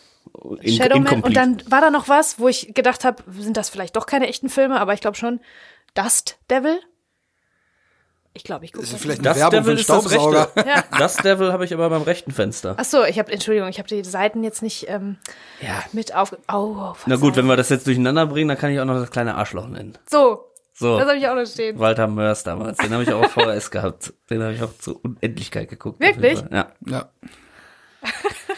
[0.61, 1.23] In, Shadowman.
[1.23, 4.29] Und dann war da noch was, wo ich gedacht habe, sind das vielleicht doch keine
[4.29, 5.41] echten Filme, aber ich glaube schon.
[5.95, 6.79] Dust Devil.
[8.33, 8.85] Ich glaube, ich gucke.
[8.87, 10.51] Das ist vielleicht eine das Werbung Devil für ist einen das Staubsauger.
[10.57, 10.69] rechte.
[10.71, 10.85] Ja.
[10.99, 12.77] Das Devil habe ich aber beim rechten Fenster.
[12.79, 15.17] Ach so, ich habe Entschuldigung, ich habe die Seiten jetzt nicht ähm,
[15.61, 15.83] Ja.
[15.93, 16.37] mit auf.
[16.53, 19.11] Oh, Na gut, wenn wir das jetzt durcheinander bringen, dann kann ich auch noch das
[19.11, 19.99] kleine Arschloch nennen.
[20.09, 20.99] So, So.
[20.99, 21.79] Das habe ich auch noch stehen.
[21.81, 22.79] Walter Mörs damals.
[22.79, 24.13] Den habe ich auch auf VHS gehabt.
[24.31, 26.01] Den habe ich auch zur Unendlichkeit geguckt.
[26.01, 26.41] Wirklich?
[26.53, 26.69] Ja.
[26.87, 27.11] Ja.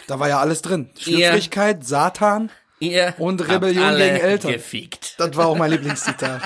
[0.07, 0.89] Da war ja alles drin.
[0.99, 2.51] Schlüpfrigkeit, Satan.
[2.79, 4.51] Ihr Und habt Rebellion alle gegen Eltern.
[4.53, 5.19] Gefickt.
[5.19, 6.41] Das war auch mein Lieblingszitat.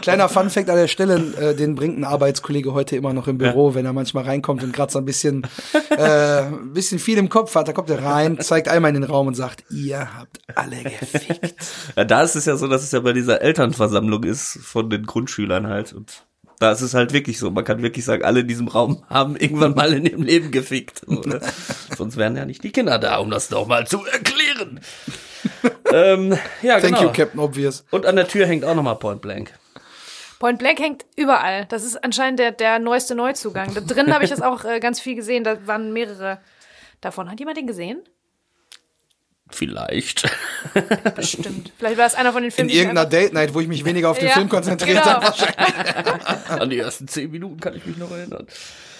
[0.00, 3.74] Kleiner Funfact an der Stelle, äh, den bringt ein Arbeitskollege heute immer noch im Büro,
[3.74, 5.46] wenn er manchmal reinkommt und gerade so ein bisschen,
[5.90, 7.68] äh, ein bisschen viel im Kopf hat.
[7.68, 11.54] Da kommt er rein, zeigt einmal in den Raum und sagt, ihr habt alle gefickt.
[11.96, 15.04] Ja, da ist es ja so, dass es ja bei dieser Elternversammlung ist von den
[15.04, 15.92] Grundschülern halt.
[15.92, 16.24] Und
[16.58, 17.50] da ist es halt wirklich so.
[17.50, 21.02] Man kann wirklich sagen, alle in diesem Raum haben irgendwann mal in ihrem Leben gefickt.
[21.06, 21.40] So, ne?
[21.96, 24.80] Sonst wären ja nicht die Kinder da, um das doch mal zu erklären.
[25.92, 27.02] ähm, ja, Thank genau.
[27.02, 27.84] you, Captain Obvious.
[27.90, 29.52] Und an der Tür hängt auch nochmal Point Blank.
[30.38, 31.64] Point Blank hängt überall.
[31.66, 33.72] Das ist anscheinend der, der neueste Neuzugang.
[33.74, 35.44] Da drin habe ich das auch äh, ganz viel gesehen.
[35.44, 36.38] Da waren mehrere
[37.00, 37.30] davon.
[37.30, 38.02] Hat jemand den gesehen?
[39.48, 40.28] Vielleicht.
[41.14, 41.72] Bestimmt.
[41.78, 42.68] Vielleicht war es einer von den In Filmen.
[42.68, 45.06] die ich irgendeiner Date Night, wo ich mich weniger auf den Ja, Film konzentriert genau.
[45.14, 45.26] habe.
[45.26, 46.60] wahrscheinlich.
[46.60, 48.46] An die ersten zehn Minuten kann ich mich noch erinnern.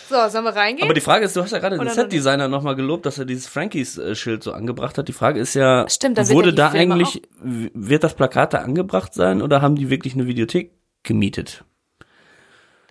[0.09, 0.85] So, sollen wir reingehen?
[0.87, 3.49] Aber die Frage ist, du hast ja gerade den Set-Designer nochmal gelobt, dass er dieses
[3.49, 5.09] Frankies-Schild so angebracht hat.
[5.09, 8.59] Die Frage ist ja, Stimmt, wurde ja da Filme eigentlich, w- wird das Plakat da
[8.59, 10.70] angebracht sein oder haben die wirklich eine Videothek
[11.07, 11.64] gemietet?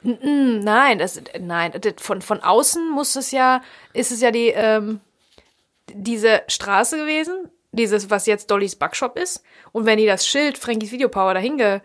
[0.01, 4.99] Nein, das, nein, von, von außen muss es ja, ist es ja die, ähm,
[5.91, 9.43] diese Straße gewesen, dieses, was jetzt Dollys Backshop ist.
[9.71, 11.81] Und wenn die das Schild Frankies Videopower dahin ge,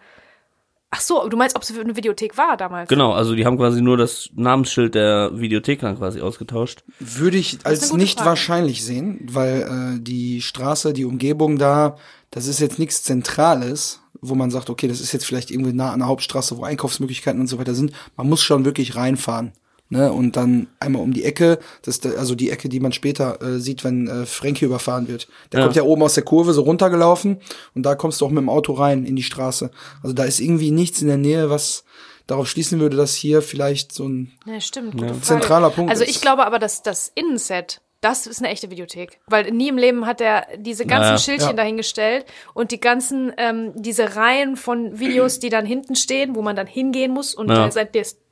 [0.90, 2.88] ach so, du meinst, ob es eine Videothek war damals?
[2.88, 6.82] Genau, also die haben quasi nur das Namensschild der Videothek dann quasi ausgetauscht.
[6.98, 8.30] Würde ich als nicht Frage.
[8.30, 11.96] wahrscheinlich sehen, weil äh, die Straße, die Umgebung da,
[12.30, 15.92] das ist jetzt nichts Zentrales, wo man sagt, okay, das ist jetzt vielleicht irgendwie nah
[15.92, 17.92] an der Hauptstraße, wo Einkaufsmöglichkeiten und so weiter sind.
[18.16, 19.52] Man muss schon wirklich reinfahren.
[19.92, 22.92] Ne, und dann einmal um die Ecke, das ist der, also die Ecke, die man
[22.92, 25.26] später äh, sieht, wenn äh, Frankie überfahren wird.
[25.50, 25.66] Der Ja.
[25.66, 27.40] kommt ja oben aus der Kurve so runtergelaufen
[27.74, 29.72] und da kommst du auch mit dem Auto rein in die Straße.
[30.00, 31.82] Also da ist irgendwie nichts in der Nähe, was
[32.28, 35.00] darauf schließen würde, dass hier vielleicht so ein Ja, stimmt.
[35.00, 35.20] Frage.
[35.22, 36.10] Zentraler Punkt Also ist.
[36.10, 39.18] ich glaube aber, dass das Innenset, das ist eine echte Videothek.
[39.26, 41.18] Weil nie im Leben hat er diese ganzen Naja.
[41.18, 41.56] Schildchen Ja.
[41.56, 46.54] dahingestellt und die ganzen, ähm, diese Reihen von Videos, die dann hinten stehen, wo man
[46.54, 47.68] dann hingehen muss und Ja.
[47.72, 47.88] sein-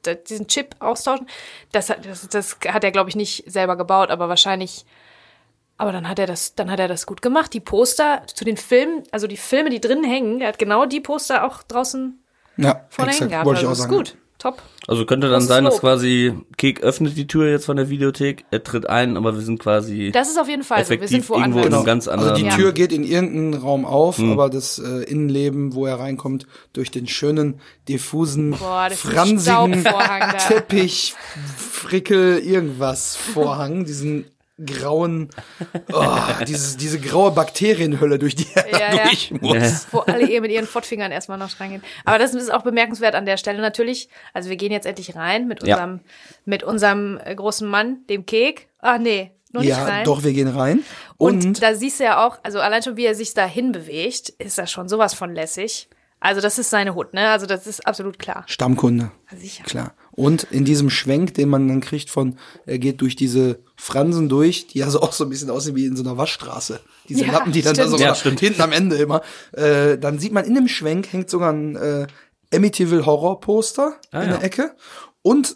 [0.07, 1.27] diesen Chip austauschen.
[1.73, 4.85] Das, hat- das, das hat er, glaube ich, nicht selber gebaut, aber wahrscheinlich.
[5.77, 7.53] Aber dann hat er das, dann hat er das gut gemacht.
[7.55, 11.01] Die Poster zu den Filmen, also die Filme, die drin hängen, er hat genau die
[11.01, 12.19] Poster auch draußen
[12.57, 13.47] ja, vorne hängen gehabt.
[13.47, 13.95] wollte ich Also auch ist sagen.
[13.97, 14.17] gut.
[14.39, 14.63] Top.
[14.87, 18.45] Also könnte dann Großes sein, dass quasi Kek öffnet die Tür jetzt von der Videothek,
[18.53, 20.91] er tritt ein, aber wir sind quasi Das ist auf jeden Fall so.
[20.91, 21.67] Wir effektiv sind irgendwo woanders.
[21.67, 22.31] in einem ganz anderen.
[22.31, 22.55] Also die Ja.
[22.55, 24.31] Tür geht in irgendeinen Raum auf, Hm.
[24.33, 29.85] aber das äh, Innenleben, wo er reinkommt, durch den schönen, diffusen, Boah, das fransigen.
[30.47, 31.15] Teppich,
[31.57, 34.25] Frickel, irgendwas Vorhang, diesen
[34.65, 35.31] grauen,
[35.93, 36.07] oh,
[36.47, 39.03] dieses, diese graue Bakterienhölle, durch die er Ja, ja.
[39.05, 39.55] durch muss.
[39.55, 39.81] Ja.
[39.93, 41.83] wo alle ihr mit ihren Fottfingern erstmal noch reingehen.
[42.05, 44.09] Aber das ist auch bemerkenswert an der Stelle natürlich.
[44.35, 45.75] Also wir gehen jetzt endlich rein mit Ja.
[45.77, 46.01] unserem,
[46.45, 48.69] mit unserem äh, großen Mann, dem Kek.
[48.81, 50.05] Ah, nee, nicht Ja, rein.
[50.05, 50.85] doch, wir gehen rein.
[51.17, 54.29] Und, Und, da siehst du ja auch, also allein schon wie er sich dahin bewegt,
[54.39, 55.89] ist das schon sowas von lässig.
[56.21, 57.31] Also das ist seine Hut, ne?
[57.31, 58.43] Also das ist absolut klar.
[58.47, 59.13] Stammkunde.
[59.37, 59.63] Sicher.
[59.65, 59.95] Klar.
[60.19, 64.67] Und in diesem Schwenk, den man dann kriegt von, er geht durch diese Fransen durch,
[64.67, 66.81] die ja so auch so ein bisschen aussehen wie in so einer Waschstraße.
[67.09, 67.99] Diese Ja, Lappen, die dann da stimmt.
[68.01, 69.23] so Ja, hinten am Ende immer.
[69.53, 72.07] Äh, dann sieht man in dem Schwenk hängt sogar ein äh,
[72.53, 74.37] Amityville Horror Poster Ah, in ja.
[74.39, 74.75] der Ecke.
[75.23, 75.55] Und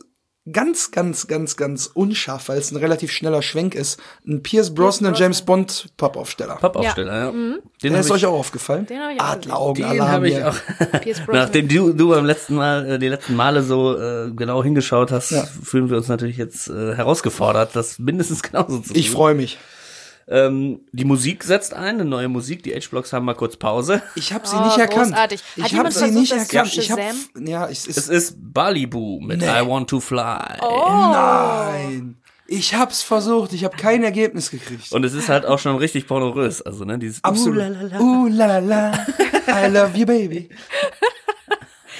[0.50, 5.12] ganz, ganz, ganz, ganz unscharf, weil es ein relativ schneller Schwenk ist, ein Pierce Brosnan
[5.12, 5.14] Brosnan.
[5.14, 6.56] James Bond Pappaufsteller.
[6.56, 7.30] Pappaufsteller, ja.
[7.30, 8.86] Den Der hab ist ich- euch auch aufgefallen?
[8.86, 10.54] Den hab ich auch Adleraugen, Den habe ich auch.
[11.00, 11.36] Pierce Brosnan.
[11.44, 15.30] Nachdem du, du beim letzten Mal, äh, die letzten Male so äh, genau hingeschaut hast,
[15.30, 15.44] Ja.
[15.44, 18.96] fühlen wir uns natürlich jetzt äh, herausgefordert, das mindestens genauso zu tun.
[18.96, 19.58] Ich freue mich.
[20.28, 22.62] Ähm, die Musik setzt ein, eine neue Musik.
[22.62, 24.02] Die H-Blocks haben mal kurz Pause.
[24.14, 25.10] Ich habe sie Oh, nicht erkannt.
[25.10, 25.42] großartig.
[25.60, 26.76] Hat Ich habe sie versucht, nicht erkannt.
[26.76, 27.46] Ich habe Shazam?
[27.46, 29.46] ja, es ist Es ist Balibu mit Nee.
[29.46, 30.58] I Want to Fly.
[30.60, 30.88] Oh.
[31.12, 32.16] Nein.
[32.46, 34.92] Ich hab's versucht, ich habe kein Ergebnis gekriegt.
[34.92, 36.60] Und es ist halt auch schon richtig pornorös.
[36.60, 37.56] Also, ne, dieses Absolut.
[37.56, 38.00] Uh, la, la, la.
[38.00, 39.06] Uh, la, la, la.
[39.48, 40.50] I love you, baby.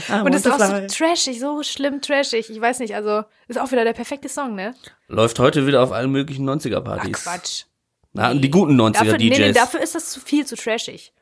[0.08, 2.50] I Und want ist auch so trashig, so schlimm trashig.
[2.50, 4.74] Ich weiß nicht, also ist auch wieder der perfekte Song, ne?
[5.08, 7.24] Läuft heute wieder auf allen möglichen 90er-Partys.
[7.26, 7.64] Ach Quatsch.
[8.12, 8.92] Na, die guten 90er-DJs.
[8.92, 11.12] Dafür, nee, nee, dafür ist das zu viel zu trashig.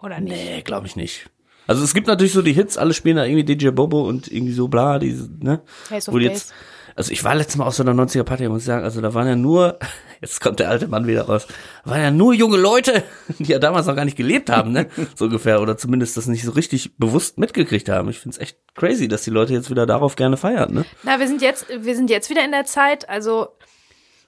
[0.00, 0.34] Oder nicht?
[0.34, 1.30] Nee, glaube ich nicht.
[1.66, 4.52] Also es gibt natürlich so die Hits, alle spielen da irgendwie DJ Bobo und irgendwie
[4.52, 5.62] so bla, diese, ne?
[5.90, 6.52] Ace of Wo jetzt,
[6.96, 9.14] also ich war letztes Mal auf so einer 90er Party, muss ich sagen, also da
[9.14, 9.78] waren ja nur,
[10.20, 11.46] jetzt kommt der alte Mann wieder raus,
[11.84, 13.04] waren ja nur junge Leute,
[13.38, 14.88] die ja damals noch gar nicht gelebt haben, ne?
[15.14, 18.08] So ungefähr, oder zumindest das nicht so richtig bewusst mitgekriegt haben.
[18.08, 20.84] Ich find's echt crazy, dass die Leute jetzt wieder darauf gerne feiern, ne?
[21.04, 23.48] Na, wir sind jetzt, wir sind jetzt wieder in der Zeit, also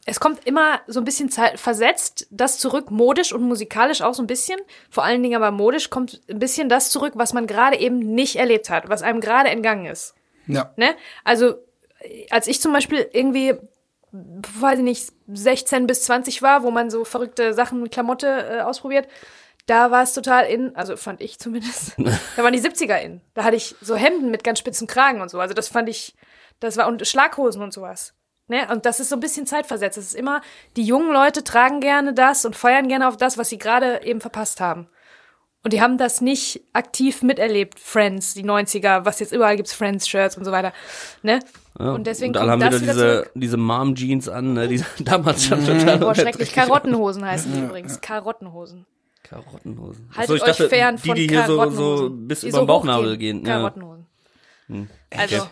[0.06, 4.26] es kommt immer so ein bisschen versetzt das zurück, modisch und musikalisch auch so ein
[4.26, 4.60] bisschen.
[4.90, 8.36] Vor allen Dingen aber modisch kommt ein bisschen das zurück, was man gerade eben nicht
[8.36, 10.14] erlebt hat, was einem gerade entgangen ist.
[10.46, 10.72] Ja.
[10.76, 10.94] Ne?
[11.24, 11.54] Also,
[12.30, 13.54] als ich zum Beispiel irgendwie,
[14.12, 18.60] weiß ich nicht, 16 bis 20 war, wo man so verrückte Sachen mit Klamotte äh,
[18.60, 19.08] ausprobiert,
[19.64, 21.94] da war es total in, also fand ich zumindest,
[22.36, 23.22] da waren die 70er in.
[23.32, 25.40] Da hatte ich so Hemden mit ganz spitzen Kragen und so.
[25.40, 26.14] Also das fand ich,
[26.60, 28.12] das war, und Schlaghosen und sowas.
[28.46, 28.68] Ne?
[28.70, 29.96] Und das ist so ein bisschen zeitversetzt.
[29.96, 30.42] Es ist immer,
[30.76, 34.20] die jungen Leute tragen gerne das und feiern gerne auf das, was sie gerade eben
[34.20, 34.88] verpasst haben.
[35.62, 40.37] Und die haben das nicht aktiv miterlebt, Friends, die 90er, was jetzt überall gibt's Friends-Shirts
[40.37, 40.74] und so weiter.
[41.22, 41.40] Ne?
[41.78, 44.85] Ja, und deswegen und alle kommt haben das wieder diese, diese Mom-Jeans an, ne, die
[45.02, 46.52] damals schon total Boah, schrecklich.
[46.52, 47.98] Karottenhosen heißen die übrigens.
[48.02, 48.85] Karottenhosen.
[49.22, 50.11] Karottenhosen.
[50.14, 52.28] Haltet Achso, ich euch dachte, fern die, von die hier so, so Karottenhosen.
[52.28, 53.38] bis Die über so den Bauchnabel hochgehen.
[53.42, 53.46] gehen.
[53.46, 53.57] Ja.
[53.57, 54.07] Karottenhosen.
[55.16, 55.37] Also.
[55.37, 55.46] Okay.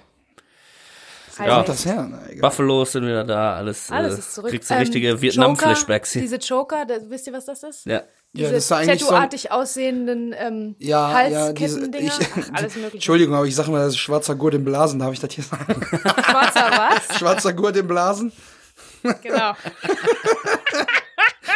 [1.50, 1.68] Halt echt.
[1.68, 2.08] das her?
[2.10, 2.18] Na.
[2.48, 4.50] Buffalos sind wieder da, alles, Alles äh, ist zurück.
[4.50, 6.22] kriegst du Ähm, richtige Vietnam-Flashbacks hier.
[6.22, 7.86] Diese Joker, da, wisst ihr, was das ist?
[7.86, 8.02] Ja.
[8.34, 12.74] Ja, Diese das ist eigentlich so ein- tattooartig aussehenden ähm, Ja, ja, ich, Ach, alles
[12.76, 12.94] mögliche.
[12.94, 15.44] Entschuldigung, aber ich sag mal, das ist schwarzer Gurt im Blasen, darf ich das hier
[15.44, 15.86] sagen?
[15.92, 17.18] Schwarzer was?
[17.18, 18.32] schwarzer Gurt im Blasen?
[19.22, 19.52] Genau.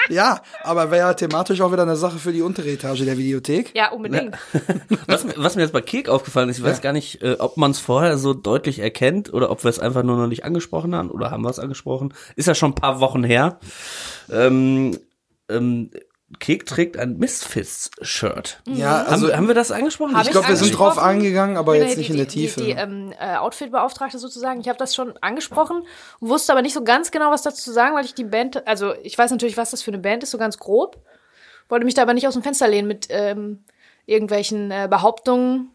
[0.09, 3.73] Ja, aber wäre ja thematisch auch wieder eine Sache für die untere Etage der Videothek.
[3.75, 4.37] Ja, unbedingt.
[5.07, 7.71] Was, was mir jetzt bei Kek aufgefallen ist, ich weiß gar nicht, äh, ob man
[7.71, 11.11] es vorher so deutlich erkennt oder ob wir es einfach nur noch nicht angesprochen haben
[11.11, 12.13] oder haben wir es angesprochen.
[12.35, 13.59] Ist ja schon ein paar Wochen her.
[14.31, 14.99] Ähm,
[15.49, 15.91] ähm,
[16.41, 18.61] Kek trägt ein Misfits-Shirt.
[18.67, 20.17] Ja, also haben, haben wir das angesprochen?
[20.17, 22.33] Hab ich glaube, wir sind drauf eingegangen, aber jetzt ja nicht die, in der die,
[22.33, 22.61] Tiefe.
[22.61, 24.61] Die, die ähm, äh, Outfit-Beauftragte sozusagen.
[24.61, 25.85] Ich habe das schon angesprochen,
[26.19, 28.95] wusste aber nicht so ganz genau, was dazu zu sagen, weil ich die Band, also
[29.05, 31.01] ich weiß natürlich, was das für eine Band ist, so ganz grob.
[31.69, 33.65] Wollte mich da aber nicht aus dem Fenster lehnen mit ähm,
[34.05, 35.71] irgendwelchen äh, Behauptungen,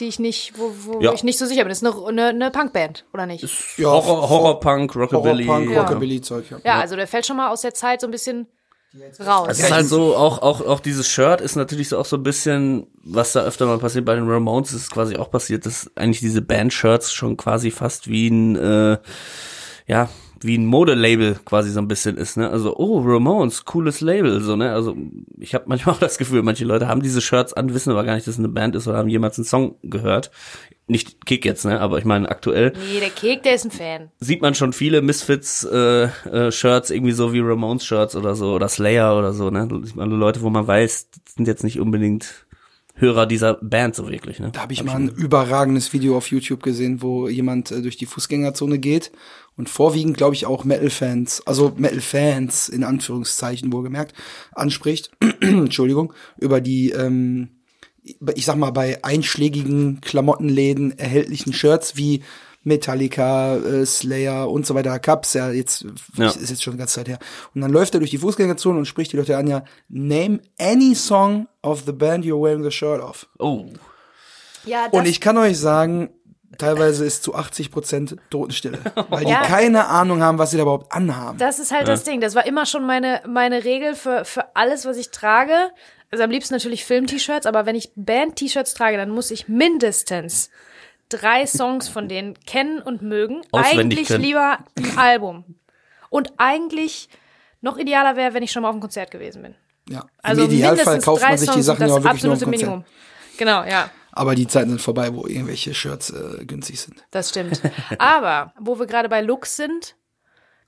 [0.00, 1.14] die ich nicht, wo, wo Ja.
[1.14, 1.70] ich nicht so sicher bin.
[1.70, 3.42] Das ist eine, eine, eine Punkband, oder nicht?
[3.78, 5.46] ja, Horror, Horrorpunk, Rockabilly.
[5.46, 5.82] Horrorpunk, ja.
[5.82, 6.58] Rockabilly-Zeug, ja.
[6.62, 8.46] ja, also der fällt schon mal aus der Zeit so ein bisschen
[9.20, 9.48] raus.
[9.50, 12.22] Es ist halt so, auch, auch, auch dieses Shirt ist natürlich so auch so ein
[12.22, 16.20] bisschen, was da öfter mal passiert bei den Ramones, ist quasi auch passiert, dass eigentlich
[16.20, 18.98] diese Band-Shirts schon quasi fast wie ein, äh,
[19.86, 20.08] ja,
[20.42, 22.50] wie ein Modelabel quasi so ein bisschen ist, ne?
[22.50, 24.72] Also, oh, Ramones, cooles Label, so, ne?
[24.72, 24.96] Also,
[25.38, 28.14] ich habe manchmal auch das Gefühl, manche Leute haben diese Shirts an, wissen aber gar
[28.14, 30.30] nicht, dass es eine Band ist oder haben jemals einen Song gehört.
[30.88, 31.80] Nicht Kick jetzt, ne?
[31.80, 34.10] Aber ich meine, aktuell Nee, der Kek, der ist ein Fan.
[34.20, 38.54] sieht man schon viele Misfits äh, äh, Shirts irgendwie so wie Ramones Shirts oder so
[38.54, 39.66] oder Slayer oder so, ne?
[39.94, 42.45] Man Leute, wo man weiß, sind jetzt nicht unbedingt
[42.98, 44.50] Hörer dieser Band so wirklich, ne?
[44.52, 48.06] Da habe ich mal ein überragendes Video auf YouTube gesehen, wo jemand äh, durch die
[48.06, 49.12] Fußgängerzone geht
[49.56, 54.14] und vorwiegend, glaube ich, auch Metal-Fans, also Metal-Fans in Anführungszeichen wohlgemerkt,
[54.52, 57.50] anspricht, Entschuldigung, über die, ähm,
[58.02, 62.22] ich sag mal, bei einschlägigen Klamottenläden erhältlichen Shirts wie
[62.66, 66.26] Metallica, äh, Slayer und so weiter, Cups, ja, jetzt, Ja.
[66.28, 67.18] ist jetzt schon eine ganze Zeit her.
[67.54, 70.94] Und dann läuft er durch die Fußgängerzone und spricht die Leute an, ja, name any
[70.94, 73.26] song of the band you're wearing the shirt of.
[73.38, 73.66] Oh.
[74.64, 76.10] Ja, Und ich kann euch sagen,
[76.58, 78.78] teilweise ist zu 80 Prozent Totenstille,
[79.10, 79.42] weil die Ja.
[79.42, 81.38] keine Ahnung haben, was sie da überhaupt anhaben.
[81.38, 82.20] Das ist halt das Ding.
[82.20, 85.54] Das war immer schon meine, meine Regel für, für alles, was ich trage.
[86.10, 90.50] Also am liebsten natürlich Film-T-Shirts, aber wenn ich Band-T-Shirts trage, dann muss ich mindestens
[91.08, 93.42] drei Songs von denen kennen und mögen.
[93.52, 94.24] Auswendig eigentlich können.
[94.24, 95.44] lieber ein Album.
[96.10, 97.08] Und eigentlich
[97.60, 99.54] noch idealer wäre, wenn ich schon mal auf einem Konzert gewesen bin.
[99.88, 100.04] ja.
[100.22, 102.50] Also Im Idealfall kauft man sich die Songs Sachen ja wirklich nur auf absolute dem
[102.50, 102.68] Konzert.
[102.70, 102.84] Minimum.
[103.38, 103.90] Genau, ja.
[104.12, 107.04] Aber die Zeiten sind vorbei, wo irgendwelche Shirts äh, günstig sind.
[107.10, 107.60] Das stimmt.
[107.98, 109.94] Aber, wo wir gerade bei Looks sind,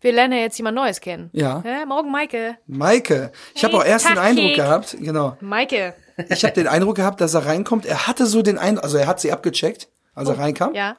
[0.01, 1.31] wir lernen ja jetzt jemand Neues kennen.
[1.33, 1.63] Ja.
[1.65, 1.87] Hä?
[1.87, 2.59] Morgen Maike.
[2.67, 4.57] Maike, ich habe Hey, auch erst den Tag, Eindruck Kek.
[4.57, 5.37] gehabt, genau.
[5.41, 5.95] Maike.
[6.29, 7.87] Ich habe den Eindruck gehabt, dass er reinkommt.
[7.87, 10.71] Er hatte so den Eindruck, also er hat sie abgecheckt, als er reinkam.
[10.73, 10.97] Oh, Ja.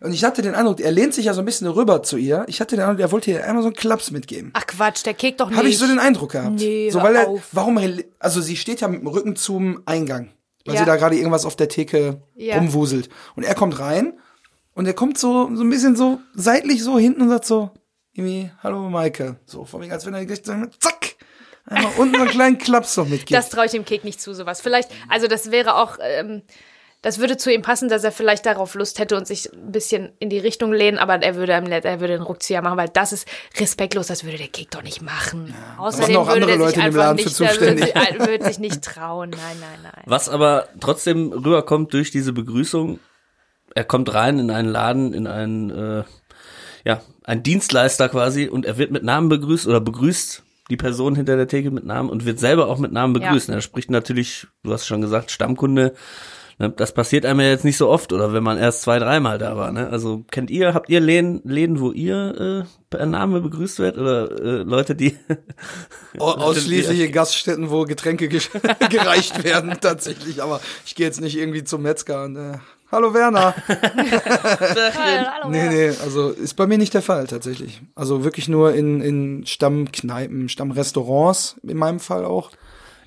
[0.00, 2.44] Und ich hatte den Eindruck, er lehnt sich ja so ein bisschen rüber zu ihr.
[2.46, 4.50] Ich hatte den Eindruck, er wollte ihr einmal so einen Klaps mitgeben.
[4.54, 5.58] Ach Quatsch, der kickt doch nicht.
[5.58, 6.54] Habe ich so den Eindruck gehabt.
[6.60, 7.48] Nee, so weil er, auf.
[7.50, 7.80] warum
[8.20, 10.30] also sie steht ja mit dem Rücken zum Eingang,
[10.64, 10.80] weil Ja.
[10.82, 12.58] sie da gerade irgendwas auf der Theke Ja.
[12.58, 13.08] rumwuselt.
[13.34, 14.20] Und er kommt rein
[14.74, 17.70] und er kommt so so ein bisschen so seitlich so hinten und sagt so
[18.12, 21.16] irgendwie Hallo Maike, so von wegen als wenn er gleich so zack
[21.66, 23.32] einmal unten so einen kleinen Klaps noch mitgibt.
[23.32, 24.60] Das traue ich dem Kick nicht zu, sowas.
[24.60, 26.42] Vielleicht, also das wäre auch, ähm,
[27.02, 30.10] das würde zu ihm passen, dass er vielleicht darauf Lust hätte und sich ein bisschen
[30.18, 33.28] in die Richtung lehnen, aber er würde, er würde den Rückzieher machen, weil das ist
[33.58, 35.54] respektlos, das würde der Kick doch nicht machen.
[35.78, 37.84] Außerdem noch würde andere der Leute sich in dem Laden für nicht, der würde zuständig.
[37.86, 39.30] sich, würde sich nicht trauen.
[39.30, 40.02] Nein, nein, nein.
[40.06, 42.98] Was aber trotzdem rüberkommt durch diese Begrüßung,
[43.74, 46.04] er kommt rein in einen Laden, in einen, äh,
[46.84, 51.36] ja, ein Dienstleister quasi und er wird mit Namen begrüßt oder begrüßt die Person hinter
[51.36, 53.28] der Theke mit Namen und wird selber auch mit Namen Ja.
[53.28, 53.48] begrüßt.
[53.50, 55.94] Er spricht natürlich, du hast schon gesagt, Stammkunde,
[56.58, 59.56] das passiert einem ja jetzt nicht so oft oder wenn man erst zwei, dreimal da
[59.56, 59.70] war.
[59.70, 59.88] Ne?
[59.90, 64.30] Also kennt ihr, habt ihr Läden, Läden wo ihr äh, per Name begrüßt werdet oder
[64.32, 65.16] äh, Leute, die
[66.18, 68.40] Au- Ausschließliche Gaststätten, wo Getränke ge
[68.90, 70.42] gereicht werden, tatsächlich.
[70.42, 72.58] Aber ich gehe jetzt nicht irgendwie zum Metzger und äh,
[72.90, 73.54] Hallo Werner.
[73.68, 77.82] Hallo, Nee, nee, also ist bei mir nicht der Fall tatsächlich.
[77.94, 82.50] Also wirklich nur in, in Stammkneipen, Stammrestaurants, in meinem Fall auch.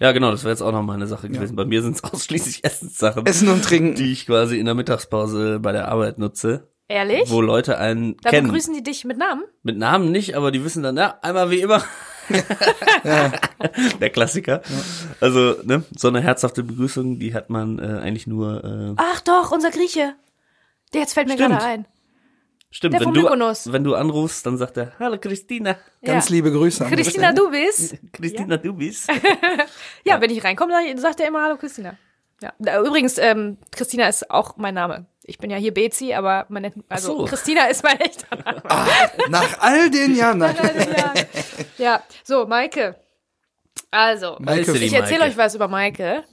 [0.02, 1.56] Ja, genau, das wäre jetzt auch noch mal eine Sache gewesen.
[1.56, 3.94] Bei mir sind es ausschließlich Essenssachen, Essen und Trinken.
[3.94, 7.30] die ich quasi in der Mittagspause bei der Arbeit nutze, Ehrlich?
[7.30, 8.48] wo Leute einen da kennen.
[8.48, 9.44] begrüßen die dich mit Namen?
[9.62, 11.84] Mit Namen nicht, aber die wissen dann, ja, einmal wie immer.
[14.02, 14.62] Der Klassiker.
[15.20, 19.52] Also, ne, so eine herzhafte Begrüßung, die hat man äh, eigentlich nur, äh, Ach doch,
[19.52, 20.16] unser Grieche.
[20.94, 21.86] Der jetzt fällt mir gerade ein.
[22.72, 23.72] Stimmt, Der wenn du, Mykonos.
[23.72, 25.76] wenn du anrufst, dann sagt er, hallo Christina.
[26.02, 26.36] Ganz ja.
[26.36, 26.86] liebe Grüße.
[26.86, 27.98] Christina, du bist.
[28.14, 29.10] Christina, du bist.
[30.04, 31.96] Ja, wenn ich reinkomme, dann sagt er immer Hallo Christina.
[32.42, 32.80] Ja.
[32.82, 35.06] Übrigens, ähm, Christina ist auch mein Name.
[35.24, 37.26] Ich bin ja hier Bezi, aber man nennt, also so.
[37.26, 38.64] Christina ist mein echter Name.
[39.30, 40.40] Nach all den Jahren.
[40.40, 40.56] Nein.
[40.98, 41.14] ja.
[41.78, 42.96] ja, so, Maike.
[43.92, 44.76] Also, Maike.
[44.78, 46.24] ich erzähle euch was über Maike.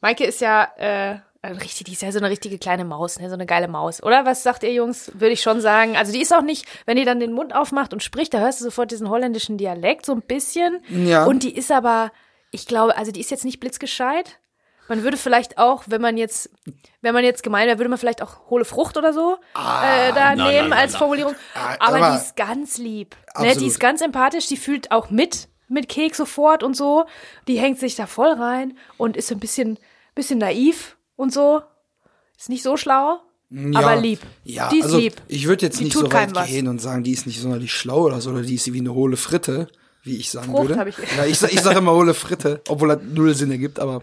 [0.00, 1.18] Maike ist ja, äh,
[1.56, 3.28] richtig, die ist ja so eine richtige kleine Maus, ne?
[3.28, 4.24] so eine geile Maus, oder?
[4.26, 5.10] Was sagt ihr Jungs?
[5.14, 5.96] Würde ich schon sagen.
[5.96, 8.60] Also die ist auch nicht, wenn die dann den Mund aufmacht und spricht, da hörst
[8.60, 10.80] du sofort diesen holländischen Dialekt so ein bisschen.
[10.88, 11.24] Ja.
[11.24, 12.12] Und die ist aber,
[12.50, 14.38] ich glaube, also die ist jetzt nicht blitzgescheit.
[14.88, 16.50] Man würde vielleicht auch, wenn man jetzt,
[17.02, 20.34] wenn man jetzt gemein wäre, würde man vielleicht auch hohle Frucht oder so äh, da
[20.34, 20.98] nein, nehmen nein, als nein.
[20.98, 21.34] Formulierung.
[21.54, 23.14] Ah, aber, aber- die ist ganz lieb.
[23.38, 27.04] Ne, die ist ganz empathisch, die fühlt auch mit mit Keks sofort und so.
[27.46, 29.78] Die hängt sich da voll rein und ist so ein bisschen,
[30.14, 31.60] bisschen naiv und so.
[32.38, 33.18] Ist nicht so schlau,
[33.74, 34.20] aber lieb.
[34.44, 35.14] Ja, die ist also lieb.
[35.26, 36.46] ich würde jetzt Die nicht so weit was.
[36.46, 38.94] gehen und sagen, die ist nicht sonderlich schlau oder so, oder die ist wie eine
[38.94, 39.66] hohle Fritte,
[40.04, 40.88] wie ich sagen Frucht würde.
[40.88, 44.02] ich- ja, ich, ich sage immer hohle Fritte, obwohl das null Sinn ergibt, aber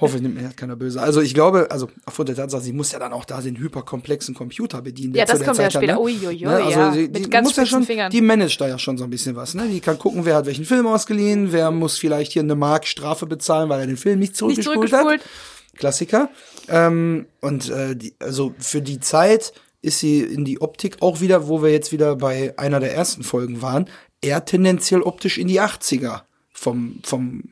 [0.00, 1.00] hoffe, nimmt mir keiner böse.
[1.00, 4.34] Also ich glaube, also aufgrund der Tatsache, sie muss ja dann auch da den hyperkomplexen
[4.34, 5.12] Computer bedienen.
[5.12, 5.92] der Ja, das zu der kommt ja Zeit später.
[5.94, 6.02] Dann, ne?
[6.02, 6.90] Uiuiui, Ne, also ja.
[6.90, 8.10] die, Mit die ganz muss ja schon, Fingern.
[8.10, 9.54] die managt da ja schon so ein bisschen was.
[9.54, 9.68] Ne?
[9.68, 13.26] Die kann gucken, wer hat welchen Film ausgeliehen, wer muss vielleicht hier eine Mark Strafe
[13.26, 15.20] bezahlen, weil er den Film nicht Nicht zurückgespult, zurückgespult.
[15.22, 15.28] hat.
[15.74, 16.30] Klassiker.
[16.68, 21.48] Ähm, und äh, die, also für die Zeit ist sie in die Optik auch wieder,
[21.48, 23.88] wo wir jetzt wieder bei einer der ersten Folgen waren,
[24.22, 26.22] eher tendenziell optisch in die 80er.
[26.56, 27.42] Vom, vom,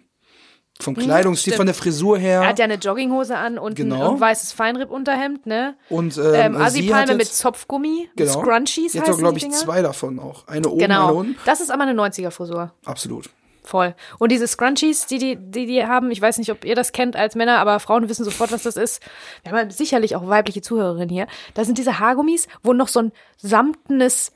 [0.80, 1.56] vom Kleidungsstil, stimmt.
[1.58, 2.40] von der Frisur her.
[2.42, 4.10] Er hat ja eine Jogginghose an und Genau.
[4.10, 5.76] ein, ein weißes Feinrippunterhemd, ne?
[5.90, 10.18] und Ähm, ähm, Assi-Palme mit jetzt, Zopfgummi, genau, Scrunchies hat heißen glaube ich, zwei davon
[10.18, 10.46] auch.
[10.46, 11.14] Eine oben, eine Genau.
[11.16, 11.36] unten.
[11.44, 12.72] Das ist aber eine 90er-Frisur.
[12.84, 13.28] Absolut.
[13.64, 13.94] Voll.
[14.18, 17.14] Und diese Scrunchies, die, die, die die haben, ich weiß nicht, ob ihr das kennt
[17.14, 19.00] als Männer, aber Frauen wissen sofort, was das ist.
[19.44, 21.28] Wir haben sicherlich auch weibliche Zuhörerinnen hier.
[21.54, 24.32] Das sind diese Haargummis, wo noch so ein samtenes,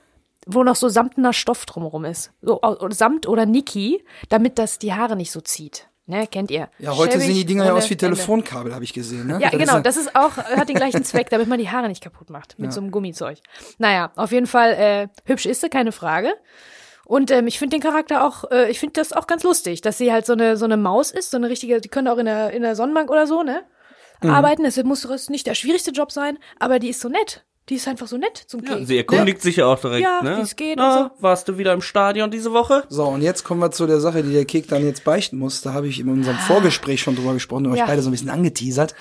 [0.46, 2.30] wo noch so samtener Stoff drumherum ist.
[2.40, 2.60] So
[2.90, 5.88] Samt oder Niki, damit das die Haare nicht so zieht.
[6.08, 6.68] Ne, kennt ihr?
[6.78, 7.96] Ja, heute Schäbig, sehen die Dinger ja aus wie.
[7.96, 9.26] Telefonkabel, habe ich gesehen.
[9.26, 9.40] Ne?
[9.40, 9.80] Ja, Das genau.
[9.80, 12.72] Das ist auch, hat den gleichen Zweck, damit man die Haare nicht kaputt macht mit
[12.72, 13.38] so einem Gummizeug.
[13.78, 16.32] Naja, auf jeden Fall äh, hübsch ist sie, keine Frage.
[17.08, 19.96] Und ähm, ich finde den Charakter auch, äh, ich finde das auch ganz lustig, dass
[19.96, 22.26] sie halt so eine so eine Maus ist, so eine richtige, die können auch in
[22.26, 23.62] der in der Sonnenbank oder so, ne?
[24.22, 24.30] Mhm.
[24.30, 24.64] Arbeiten.
[24.64, 27.44] Das muss das nicht der schwierigste Job sein, aber die ist so nett.
[27.68, 28.86] Die ist einfach so nett zum Ja, Keks.
[28.88, 30.38] sie erkundigt sich ja auch direkt, Ja, ne?
[30.38, 32.84] wie's geht Na, und Warst du wieder im Stadion diese Woche?
[32.88, 35.62] So, und jetzt kommen wir zu der Sache, die der Kek dann jetzt beichten muss.
[35.62, 37.86] Da habe ich in unserem Vorgespräch schon drüber gesprochen und euch Ja.
[37.86, 38.94] beide so ein bisschen angeteasert.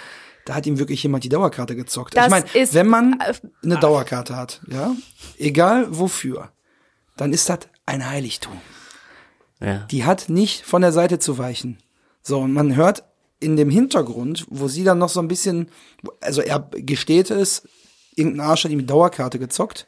[0.46, 2.16] Da hat ihm wirklich jemand die Dauerkarte gezockt.
[2.18, 4.96] Das ich meine, ist- wenn man äh, eine Dauerkarte hat, ja,
[5.38, 6.50] egal wofür,
[7.18, 8.60] dann ist das ein Heiligtum.
[9.62, 9.80] Ja.
[9.92, 11.78] Die hat nicht von der Seite zu weichen.
[12.22, 13.04] So, und man hört
[13.40, 15.70] in dem Hintergrund, wo sie dann noch so ein bisschen,
[16.22, 17.68] also er gesteht es,
[18.16, 19.88] irgendein Arsch hat ihm die Dauerkarte gezockt.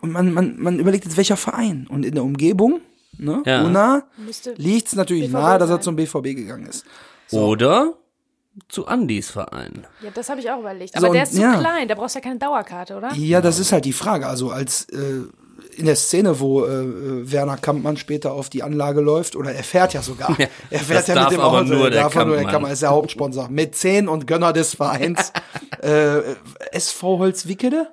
[0.00, 1.86] Und man, man, man überlegt jetzt, welcher Verein.
[1.88, 2.80] Und in der Umgebung,
[3.18, 4.02] ne, Ja.
[4.16, 6.84] Müsste liegt es natürlich BVB nahe, dass er zum BVB gegangen ist.
[7.30, 7.94] Oder
[8.68, 9.86] zu Andys Verein.
[10.02, 10.92] Ja, das habe ich auch überlegt.
[10.92, 11.58] So, Aber der und- ist zu ja.
[11.58, 13.12] klein, da brauchst du ja keine Dauerkarte, oder?
[13.14, 14.26] Ja, das ist halt die Frage.
[14.26, 15.22] Also als äh,
[15.76, 19.94] in der Szene, wo äh, Werner Kampmann später auf die Anlage läuft, oder er fährt
[19.94, 20.36] ja sogar.
[20.38, 21.64] Ja, er fährt ja mit dem Auto.
[21.64, 22.52] nur der darf er nur der Kampmann.
[22.52, 23.48] Kampmann, ist der Hauptsponsor.
[23.48, 25.32] Mäzen und Gönner des Vereins.
[25.82, 26.20] äh,
[26.72, 27.88] SV Holzwickede?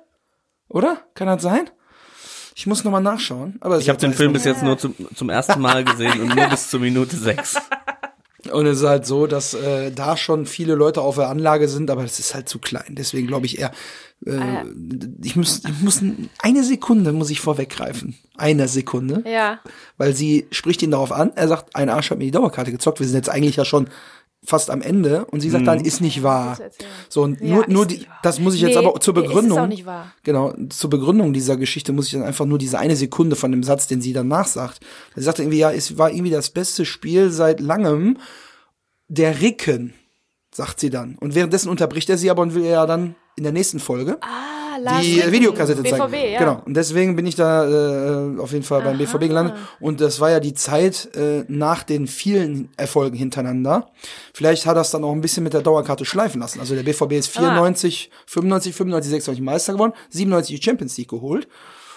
[0.68, 0.98] Oder?
[1.14, 1.68] Kann das sein?
[2.54, 3.56] Ich muss nochmal nachschauen.
[3.60, 6.46] Aber Ich habe den Film bis jetzt nur zum, zum ersten Mal gesehen und nur
[6.48, 7.56] bis zur Minute sechs.
[8.52, 11.90] Und es ist halt so, dass äh, da schon viele Leute auf der Anlage sind,
[11.90, 12.94] aber das ist halt zu klein.
[12.96, 13.72] Deswegen glaube ich eher,
[14.26, 14.64] äh,
[15.22, 16.02] ich muss, ich muss
[16.38, 18.16] eine Sekunde muss ich vorweggreifen.
[18.36, 19.22] Eine Sekunde.
[19.26, 19.60] Ja.
[19.96, 23.00] Weil sie spricht ihn darauf an, er sagt, ein Arsch hat mir die Dauerkarte gezockt,
[23.00, 23.88] wir sind jetzt eigentlich ja schon
[24.44, 26.58] fast am Ende und sie sagt dann, ist nicht wahr.
[27.08, 29.26] So, und Ja, nur, nur die, das muss ich jetzt Nee, aber zur nee, ist
[29.26, 29.58] es Begründung.
[29.58, 30.12] auch nicht wahr.
[30.22, 33.62] Genau, zur Begründung dieser Geschichte muss ich dann einfach nur diese eine Sekunde von dem
[33.62, 34.80] Satz, den sie dann nachsagt.
[35.14, 38.16] Sie sagt irgendwie, ja, es war irgendwie das beste Spiel seit langem.
[39.08, 39.92] Der Ricken
[40.52, 41.16] sagt sie dann.
[41.16, 44.59] Und währenddessen unterbricht er sie aber und will ja dann in der nächsten Folge Ah,
[44.78, 46.10] Lars die Ricken, Videokassette zeigen.
[46.10, 46.38] BVB, ja.
[46.38, 46.62] Genau.
[46.64, 47.64] Und deswegen bin ich da
[48.34, 49.54] äh, auf jeden Fall beim BVB gelandet.
[49.80, 53.90] Und das war ja die Zeit äh, nach den vielen Erfolgen hintereinander.
[54.34, 56.60] Vielleicht hat das dann auch ein bisschen mit der Dauerkarte schleifen lassen.
[56.60, 57.40] Also der BVB ist Ah.
[57.40, 61.48] 94, 95, 95, 96 Meister geworden, 97 die Champions League geholt.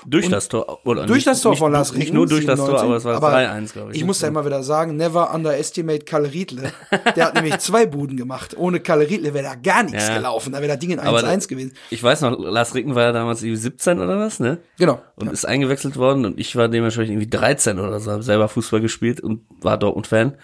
[0.05, 0.79] Durch das Tor.
[0.85, 3.07] Oder Durch nicht, das Tor nicht, von Lars Nicht Ricken, nur durch das Tor, 97,
[3.07, 3.97] aber es war 3-1, glaube ich.
[3.97, 6.71] Ich muss ja immer wieder sagen, never underestimate Kalle Riedle.
[7.15, 8.55] Der hat nämlich zwei Buden gemacht.
[8.57, 10.15] Ohne Kalle Riedle wäre da gar nichts Ja.
[10.17, 10.51] gelaufen.
[10.53, 11.73] Da wäre das Ding in Aber 1-1 gewesen.
[11.89, 14.59] Ich weiß noch, Lars Ricken war ja damals irgendwie 17 oder was, ne?
[14.77, 15.01] Genau.
[15.15, 18.81] Und ist eingewechselt worden und ich war dementsprechend irgendwie 13 oder so, habe selber Fußball
[18.81, 20.37] gespielt und war Dortmund-Fan.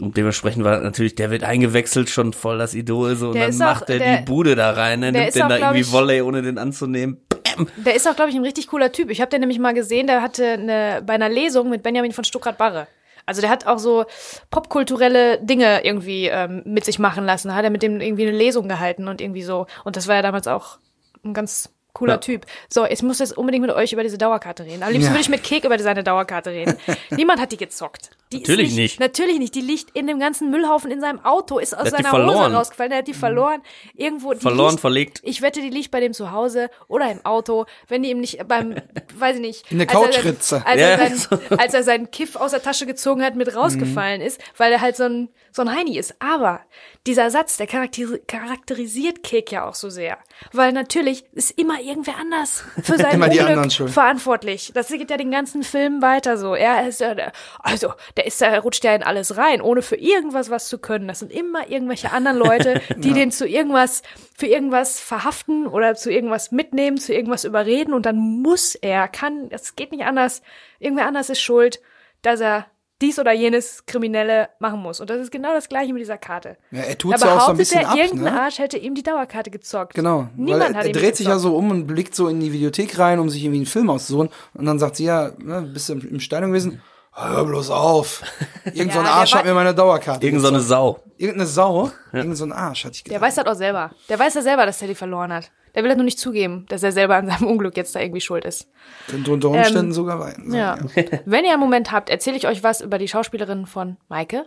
[0.00, 3.50] Und dementsprechend war natürlich, der wird eingewechselt, schon voll das Idol, so, und Der dann
[3.50, 5.56] ist macht auch- er der- die Bude da rein, ne, der nimmt den auch, da
[5.58, 7.18] irgendwie ich- Volley, ohne den anzunehmen.
[7.56, 7.68] Bam!
[7.76, 9.10] Der ist auch, glaube ich, ein richtig cooler Typ.
[9.10, 12.24] Ich habe den nämlich mal gesehen, der hatte eine, bei einer Lesung mit Benjamin von
[12.24, 12.86] Stuckrad-Barre.
[13.24, 14.04] Also der hat auch so
[14.50, 17.54] popkulturelle Dinge irgendwie ähm, mit sich machen lassen.
[17.54, 19.66] Hat er mit dem irgendwie eine Lesung gehalten und irgendwie so.
[19.84, 20.78] Und das war ja damals auch
[21.24, 22.18] ein ganz cooler Ja.
[22.18, 22.46] Typ.
[22.68, 24.82] So, ich muss jetzt unbedingt mit euch über diese Dauerkarte reden.
[24.82, 25.12] Am liebsten Ja.
[25.12, 26.76] würde ich mit Kek über seine Dauerkarte reden.
[27.10, 28.10] Niemand hat die gezockt.
[28.32, 29.00] Die ist Natürlich nicht.
[29.00, 29.54] Natürlich nicht.
[29.54, 32.90] Die liegt in dem ganzen Müllhaufen in seinem Auto, ist aus Der seiner Hose rausgefallen.
[32.90, 33.62] Der hat die verloren.
[33.94, 34.32] Irgendwo.
[34.32, 35.20] Die Verloren, liegt, verlegt.
[35.22, 38.46] ich wette, die liegt bei dem zu Hause oder im Auto, wenn die ihm nicht
[38.48, 38.74] beim,
[39.16, 39.70] weiß ich nicht.
[39.72, 40.66] In der als er sein- Couchritze.
[40.66, 41.28] Als, Ja, er so.
[41.48, 44.80] sein, als er seinen Kiff aus der Tasche gezogen hat, mit rausgefallen ist, weil er
[44.80, 46.14] halt so ein, so ein Heini ist.
[46.20, 46.60] Aber
[47.06, 50.18] dieser Satz, der charakter charakterisiert Kek ja auch so sehr.
[50.52, 54.72] Weil natürlich ist immer irgendwer anders für sein Unglück verantwortlich.
[54.74, 56.54] Das geht ja den ganzen Film weiter so.
[56.54, 57.14] Er ist ja,
[57.58, 61.06] also, der ist, der rutscht ja in alles rein, ohne für irgendwas was zu können.
[61.06, 64.02] Das sind immer irgendwelche anderen Leute, die den zu irgendwas,
[64.36, 69.48] für irgendwas verhaften oder zu irgendwas mitnehmen, zu irgendwas überreden und dann muss er, kann,
[69.50, 70.42] es geht nicht anders.
[70.78, 71.80] Irgendwer anders ist schuld,
[72.22, 72.66] dass er
[73.02, 75.00] dies oder jenes Kriminelle machen muss.
[75.00, 76.56] Und das ist genau das Gleiche mit dieser Karte.
[76.70, 78.40] Ja, er tut ja auch so ein behauptet bisschen er, ab, irgendein ne?
[78.40, 79.94] Arsch hätte ihm die Dauerkarte gezockt.
[79.94, 80.28] Genau.
[80.36, 82.40] Niemand weil hat er, ihm er dreht sich ja so um und blickt so in
[82.40, 84.30] die Videothek rein, um sich irgendwie einen Film auszusuchen.
[84.54, 86.80] Und dann sagt sie, ja, ne, bist du im, im Stadion gewesen?
[87.14, 88.22] Hör bloß auf.
[88.64, 90.60] Irgend so ein Ja, der Arsch war- hat mir meine Dauerkarte Irgend so eine.
[90.60, 91.00] Sau.
[91.18, 91.90] Irgendeine Sau?
[92.12, 93.28] Irgend so ein Arsch, hatte ich Der gedacht.
[93.28, 93.90] weiß das auch selber.
[94.08, 95.50] Der weiß ja selber, dass er die verloren hat.
[95.74, 98.20] Der will das nur nicht zugeben, dass er selber an seinem Unglück jetzt da irgendwie
[98.20, 98.68] schuld ist.
[99.08, 100.52] Könnte unter Umständen sogar weinen.
[100.54, 100.76] Ja.
[101.24, 104.46] Wenn ihr einen Moment habt, erzähle ich euch was über die Schauspielerin von Maike.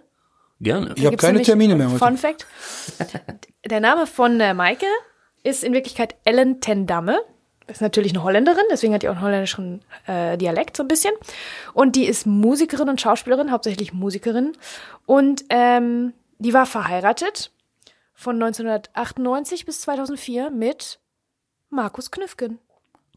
[0.61, 0.93] Gerne.
[0.95, 1.97] Ich habe Gibt's keine nämlich- Termine mehr heute.
[1.99, 2.45] Fun Fact.
[3.69, 4.85] Der Name von äh, Maike
[5.43, 7.19] ist in Wirklichkeit Ellen ten Damme.
[7.67, 11.13] Ist natürlich eine Holländerin, deswegen hat die auch einen holländischen äh, Dialekt so ein bisschen.
[11.73, 14.55] Und die ist Musikerin und Schauspielerin, hauptsächlich Musikerin.
[15.07, 17.51] Und ähm, die war verheiratet
[18.13, 20.99] von 1998 bis 2004 mit
[21.69, 22.59] Markus Knüffgen.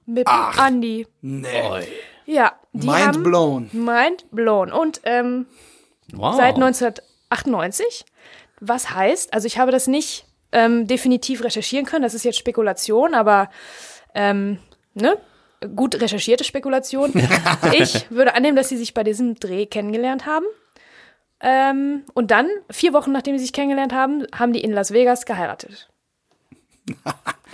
[0.06, 0.58] Mit Ach.
[0.58, 1.06] Andi.
[1.20, 1.86] Nee.
[2.24, 3.68] Ja, die Mind haben, blown.
[3.72, 4.72] Mind blown.
[4.72, 5.46] Und ähm,
[6.12, 6.36] Wow.
[6.36, 8.06] seit 1998.
[8.60, 13.14] Was heißt, also ich habe das nicht ähm, definitiv recherchieren können, das ist jetzt Spekulation,
[13.14, 13.50] aber
[14.14, 14.58] ähm,
[14.94, 15.16] ne?
[15.74, 17.12] gut recherchierte Spekulation.
[17.72, 20.46] ich würde annehmen, dass sie sich bei diesem Dreh kennengelernt haben.
[21.40, 25.24] Ähm, und dann, vier Wochen nachdem sie sich kennengelernt haben, haben die in Las Vegas
[25.24, 25.88] geheiratet.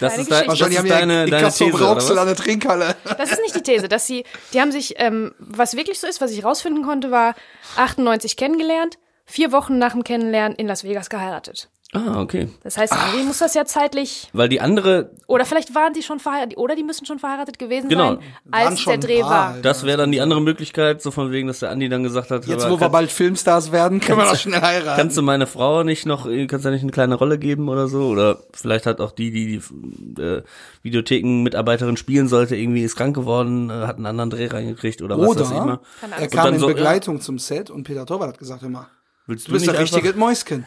[0.01, 2.95] das ist, dein, das ist deine, deine Picasso These, an der Trinkhalle.
[3.19, 6.21] Das ist nicht die These, dass sie, die haben sich, ähm, was wirklich so ist,
[6.21, 7.35] was ich rausfinden konnte, war
[7.77, 11.69] 98 kennengelernt, vier Wochen nach dem Kennenlernen in Las Vegas geheiratet.
[11.95, 12.49] Ah, okay.
[12.65, 16.19] Das heißt, irgendwie muss das ja zeitlich, Weil die andere, oder vielleicht waren die schon
[16.19, 18.17] verheiratet, oder die müssen schon verheiratet gewesen Genau.
[18.17, 18.19] sein,
[18.51, 19.57] als Waren der schon Dreh war.
[19.63, 22.47] das wäre dann die andere Möglichkeit, so von wegen, dass der Andi dann gesagt hat,
[22.47, 25.01] Jetzt, aber wo wir bald Filmstars werden, können wir doch schnell heiraten.
[25.01, 27.87] kannst du meine Frau nicht noch, äh, kannst du nicht eine kleine Rolle geben oder
[27.87, 28.09] so?
[28.09, 30.43] Oder vielleicht hat auch die, die die äh,
[30.83, 35.29] Videotheken-Mitarbeiterin spielen sollte, irgendwie ist krank geworden, äh, hat einen anderen Dreh reingekriegt oder was
[35.29, 35.81] weiß ich Oder immer.
[36.01, 38.89] Keine er kam dann in so, Begleitung zum Set und Peter Torwart hat gesagt immer,
[39.27, 40.67] Willst du bist nicht ein richtiges Mäuschen.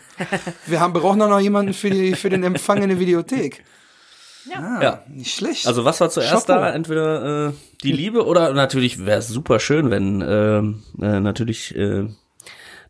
[0.66, 3.64] Wir haben brauchen doch noch jemanden für, die, für den Empfang in der Videothek.
[4.54, 5.04] Ah, Ja.
[5.08, 5.68] Nicht schlecht.
[5.68, 6.62] Also was war zuerst Chapeau.
[6.62, 6.74] da?
[6.74, 7.54] Entweder äh,
[7.84, 12.08] die Liebe oder natürlich wäre es super schön, wenn ähm, äh, natürlich äh,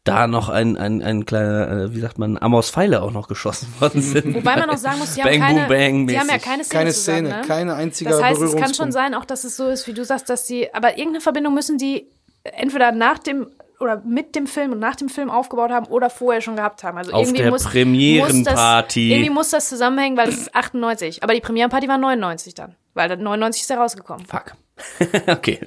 [0.04, 3.68] da noch ein, ein, ein kleiner, äh, wie sagt man, Amos Pfeile auch noch geschossen
[3.80, 4.36] worden sind.
[4.36, 6.64] Wobei man auch sagen muss, die haben Bang, keine, boom, bang die haben ja keine
[6.64, 7.48] Szene keine zusammen, Szene, ne?
[7.48, 10.06] keine einzige Das heißt, es kann schon sein, auch dass es so ist, wie du
[10.06, 12.08] sagst, dass sie, aber irgendeine Verbindung müssen die
[12.44, 13.48] entweder nach dem
[13.80, 16.98] oder mit dem Film und nach dem Film aufgebaut haben oder vorher schon gehabt haben.
[16.98, 18.34] Also Auf irgendwie der muss, Premierenparty.
[18.34, 21.24] Muss das, irgendwie muss das zusammenhängen, weil es ist 98.
[21.24, 24.26] Aber die Premierenparty war 99 dann, weil dann 99 ist er rausgekommen.
[24.26, 24.54] Fuck.
[25.28, 25.60] okay.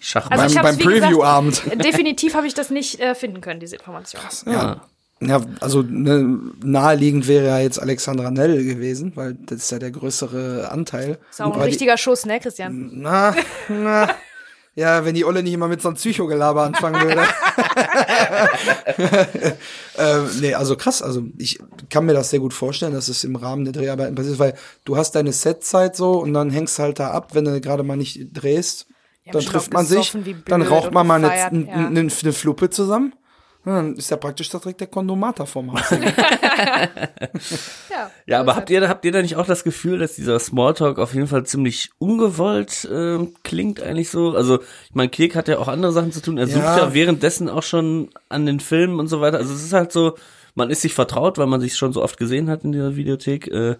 [0.00, 1.62] Schach Also Beim- beim Preview-Abend.
[1.84, 4.22] Definitiv habe ich das nicht äh, finden können, diese Information.
[4.46, 4.80] Ja.
[5.20, 9.92] Ja, also ne, naheliegend wäre ja jetzt Alexandra Nell gewesen, weil das ist ja der
[9.92, 11.18] größere Anteil.
[11.30, 12.90] Ist auch ein Aber die- richtiger Schuss, ne, Christian?
[12.94, 13.34] Na,
[13.68, 14.08] na,
[14.76, 17.22] Ja, wenn die Olle nicht immer mit so einem Psychogelaber anfangen würde.
[19.98, 21.00] ähm, nee, also krass.
[21.00, 21.60] Also ich
[21.90, 24.54] kann mir das sehr gut vorstellen, dass es im Rahmen der Dreharbeiten passiert, weil
[24.84, 27.96] du hast deine Setzeit so und dann hängst halt da ab, wenn du gerade mal
[27.96, 28.86] nicht drehst.
[29.26, 30.12] Haben dann trifft man sich,
[30.46, 31.46] dann raucht man mal eine, ja.
[31.46, 33.14] eine, eine Fluppe zusammen.
[33.66, 35.82] Ja, dann ist ja praktisch direkt der Kondomater vorm Haus.
[37.90, 40.98] Ja, Ja, aber habt ihr, habt ihr da nicht auch das Gefühl, dass dieser Smalltalk
[40.98, 44.34] auf jeden Fall ziemlich ungewollt äh, klingt eigentlich so?
[44.36, 46.38] Also, ich meine, Kek hat ja auch andere Sachen zu tun.
[46.38, 46.78] Er sucht Ja.
[46.78, 49.38] ja währenddessen auch schon an den Filmen und so weiter.
[49.38, 50.16] Also es ist halt so,
[50.54, 53.48] man ist sich vertraut, weil man sich schon so oft gesehen hat in dieser Videothek,
[53.48, 53.76] äh,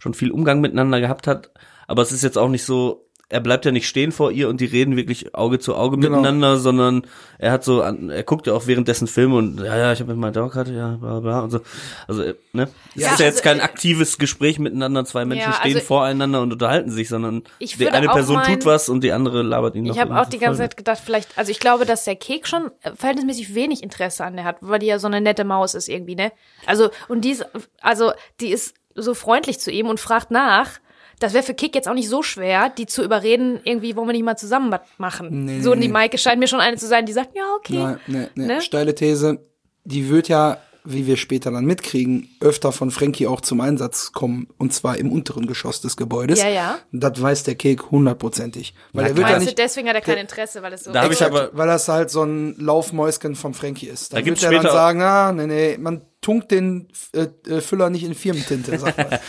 [0.00, 1.50] schon viel Umgang miteinander gehabt hat.
[1.86, 4.60] Aber es ist jetzt auch nicht so, er bleibt ja nicht stehen vor ihr und
[4.60, 6.18] die reden wirklich Auge zu Auge Genau.
[6.18, 7.02] miteinander, sondern
[7.38, 10.12] er hat so, an, er guckt ja auch währenddessen Filme und ja, ja, ich habe
[10.12, 11.60] mit meiner Dauerkarte, ja, bla bla und so.
[12.06, 12.68] Also, äh, ne?
[12.94, 15.74] Es Ja, ist ja jetzt also, kein äh, aktives Gespräch miteinander, zwei Menschen Ja, stehen
[15.74, 19.10] also- voreinander und unterhalten sich, sondern Ich die eine Person meinen- tut was und die
[19.10, 19.94] andere labert ihn noch.
[19.96, 20.70] Ich habe auch die ganze mit.
[20.70, 24.44] Zeit gedacht, vielleicht, also ich glaube, dass der Kek schon verhältnismäßig wenig Interesse an der
[24.44, 26.30] hat, weil die ja so eine nette Maus ist irgendwie, ne?
[26.64, 27.44] Also, und die ist,
[27.80, 30.70] also, die ist so freundlich zu ihm und fragt nach.
[31.18, 34.12] Das wäre für Kek jetzt auch nicht so schwer, die zu überreden, irgendwie wollen wir
[34.12, 35.44] nicht mal zusammen was machen.
[35.46, 35.92] Nee, so, und nee, die nee.
[35.94, 37.74] Maike scheint mir schon eine zu sein, die sagt, ja, okay.
[37.78, 38.46] Nein, nee, nee.
[38.46, 38.60] Ne?
[38.60, 39.38] Steile These.
[39.84, 44.48] Die wird ja, wie wir später dann mitkriegen, öfter von Frankie auch zum Einsatz kommen.
[44.58, 46.42] Und zwar im unteren Geschoss des Gebäudes.
[46.42, 46.78] Ja, ja.
[46.92, 48.74] Das weiß der Kek hundertprozentig.
[48.92, 49.58] Weil Na er wird ja nicht.
[49.58, 52.10] deswegen hat er kein Interesse, weil es so Da hab ich aber- weil das halt
[52.10, 54.12] so ein Laufmäuschen vom Frankie ist.
[54.12, 57.88] Da, Da wird er dann sagen, ah, nee, nee, man tunkt den äh, äh, Füller
[57.88, 59.18] nicht in Firmentinte, sagt man.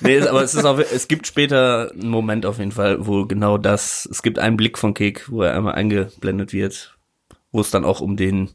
[0.00, 3.58] Nee, aber es ist auch, es gibt später einen Moment auf jeden Fall, wo genau
[3.58, 6.96] das, es gibt einen Blick von Kek, wo er einmal eingeblendet wird,
[7.52, 8.50] wo es dann auch um den,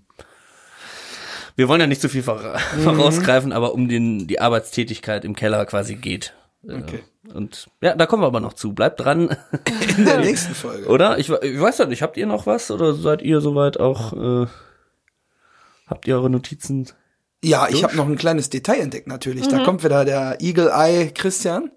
[1.56, 2.82] wir wollen ja nicht zu viel vora- Mhm.
[2.84, 6.34] vorausgreifen, aber um den, die Arbeitstätigkeit im Keller quasi geht.
[6.68, 7.04] Äh, Okay.
[7.34, 8.74] Und ja, da kommen wir aber noch zu.
[8.74, 9.30] Bleibt dran,
[9.98, 10.88] In der nächsten Folge.
[10.88, 11.18] oder?
[11.20, 14.12] Ich, ich weiß ja nicht, habt ihr noch was oder seid ihr soweit auch,
[14.44, 14.48] äh,
[15.88, 16.90] habt ihr eure Notizen?
[17.44, 19.48] Ja, ich habe noch ein kleines Detail entdeckt natürlich.
[19.48, 21.72] Da kommt wieder der Eagle Eye Christian.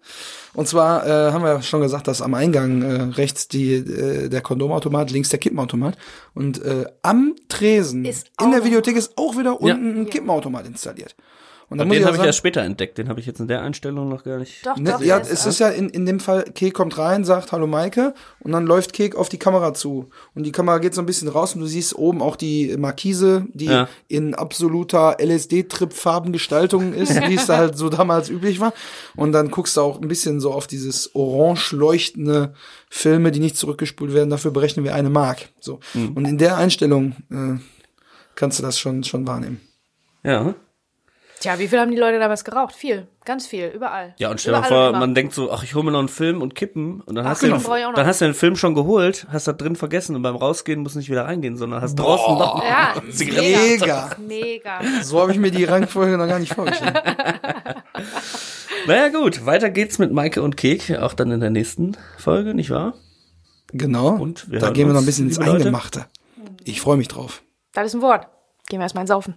[0.55, 4.29] Und zwar äh, haben wir ja schon gesagt, dass am Eingang äh, rechts die äh,
[4.31, 5.99] der Kondomautomat, links der Kippenautomat
[6.33, 9.75] und äh, am Tresen in der Videothek ist auch wieder Ja.
[9.75, 11.15] unten ein Kippenautomat installiert.
[11.69, 13.61] Und dann Den habe ich ja erst später entdeckt, den habe ich jetzt in der
[13.63, 14.65] Einstellung noch gar nicht.
[14.65, 17.51] Doch, Ne, doch, ja, es ist ja in, in dem Fall, Kek kommt rein, sagt
[17.51, 20.09] Hallo Maike und dann läuft Kek auf die Kamera zu.
[20.37, 23.47] Und die Kamera geht so ein bisschen raus und du siehst oben auch die Markise,
[23.53, 23.89] die Ja.
[24.07, 25.17] in absoluter
[25.91, 28.73] LSD-Trip-Farbengestaltung ist, wie es da halt so damals üblich war.
[29.17, 32.55] Und dann guckst du auch ein bisschen so auf dieses orange leuchtende
[32.89, 34.31] Filme, die nicht zurückgespult werden.
[34.31, 35.49] Dafür berechnen wir eine Mark.
[35.61, 35.81] So.
[35.95, 36.13] Mhm.
[36.13, 37.59] Und in der Einstellung äh,
[38.35, 39.61] kannst du das schon, schon wahrnehmen.
[40.23, 40.55] Ja.
[41.47, 42.75] Tja, wie viel haben die Leute damals geraucht?
[42.75, 43.07] Viel.
[43.25, 43.69] Ganz viel.
[43.69, 44.17] Überall.
[44.19, 46.43] Ja, und stell dir vor, man denkt so, ach, ich hole mir noch einen Film
[46.43, 47.63] und kippen und dann Ach, hast du den,
[47.95, 50.97] dann hast du den Film schon geholt, hast da drin vergessen und beim Rausgehen musst
[50.97, 54.11] du nicht wieder reingehen, sondern hast draußen noch Ja, Mega.
[54.19, 54.81] Mega.
[55.05, 57.01] So habe ich mir die Rangfolge noch gar nicht vorgestellt.
[58.89, 62.71] Naja gut, weiter geht's mit Maike und Kek, auch dann in der nächsten Folge, nicht
[62.71, 62.95] wahr?
[63.73, 64.11] Genau.
[64.11, 65.53] Und wir da gehen wir noch ein bisschen ins Leute.
[65.53, 66.07] Eingemachte.
[66.63, 67.43] Ich freue mich drauf.
[67.73, 68.29] Das ist ein Wort.
[68.69, 69.37] Gehen wir erstmal ins Saufen.